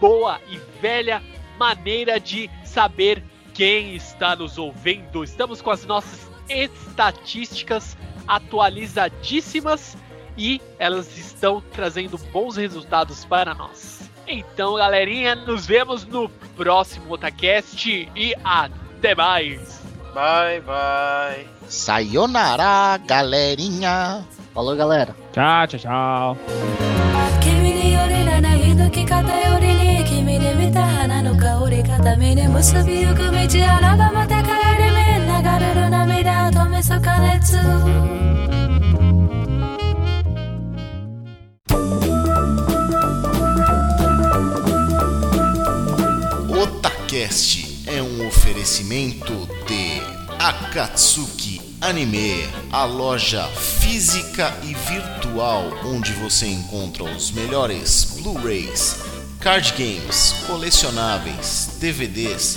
[0.00, 1.22] boa e velha
[1.58, 5.22] maneira de saber quem está nos ouvindo.
[5.22, 7.96] Estamos com as nossas estatísticas
[8.26, 9.96] atualizadíssimas
[10.36, 14.09] e elas estão trazendo bons resultados para nós.
[14.29, 19.81] Então, galerinha, nos vemos no próximo Otacast e Até mais!
[20.15, 21.45] Bye, bye.
[21.67, 24.25] Sayonara, galerinha.
[24.53, 25.13] Falou, galera.
[25.33, 26.37] Tchau, tchau, tchau.
[27.41, 34.49] 君によりなない抜き方よりに君で見た花の香り片目に結びゆく道あらばまた帰
[34.81, 37.57] り目流れる涙を止めそ加熱
[47.10, 49.32] Otacast é um oferecimento
[49.66, 50.00] de
[50.38, 58.98] Akatsuki Anime, a loja física e virtual onde você encontra os melhores Blu-rays,
[59.40, 62.56] card games, colecionáveis, DVDs,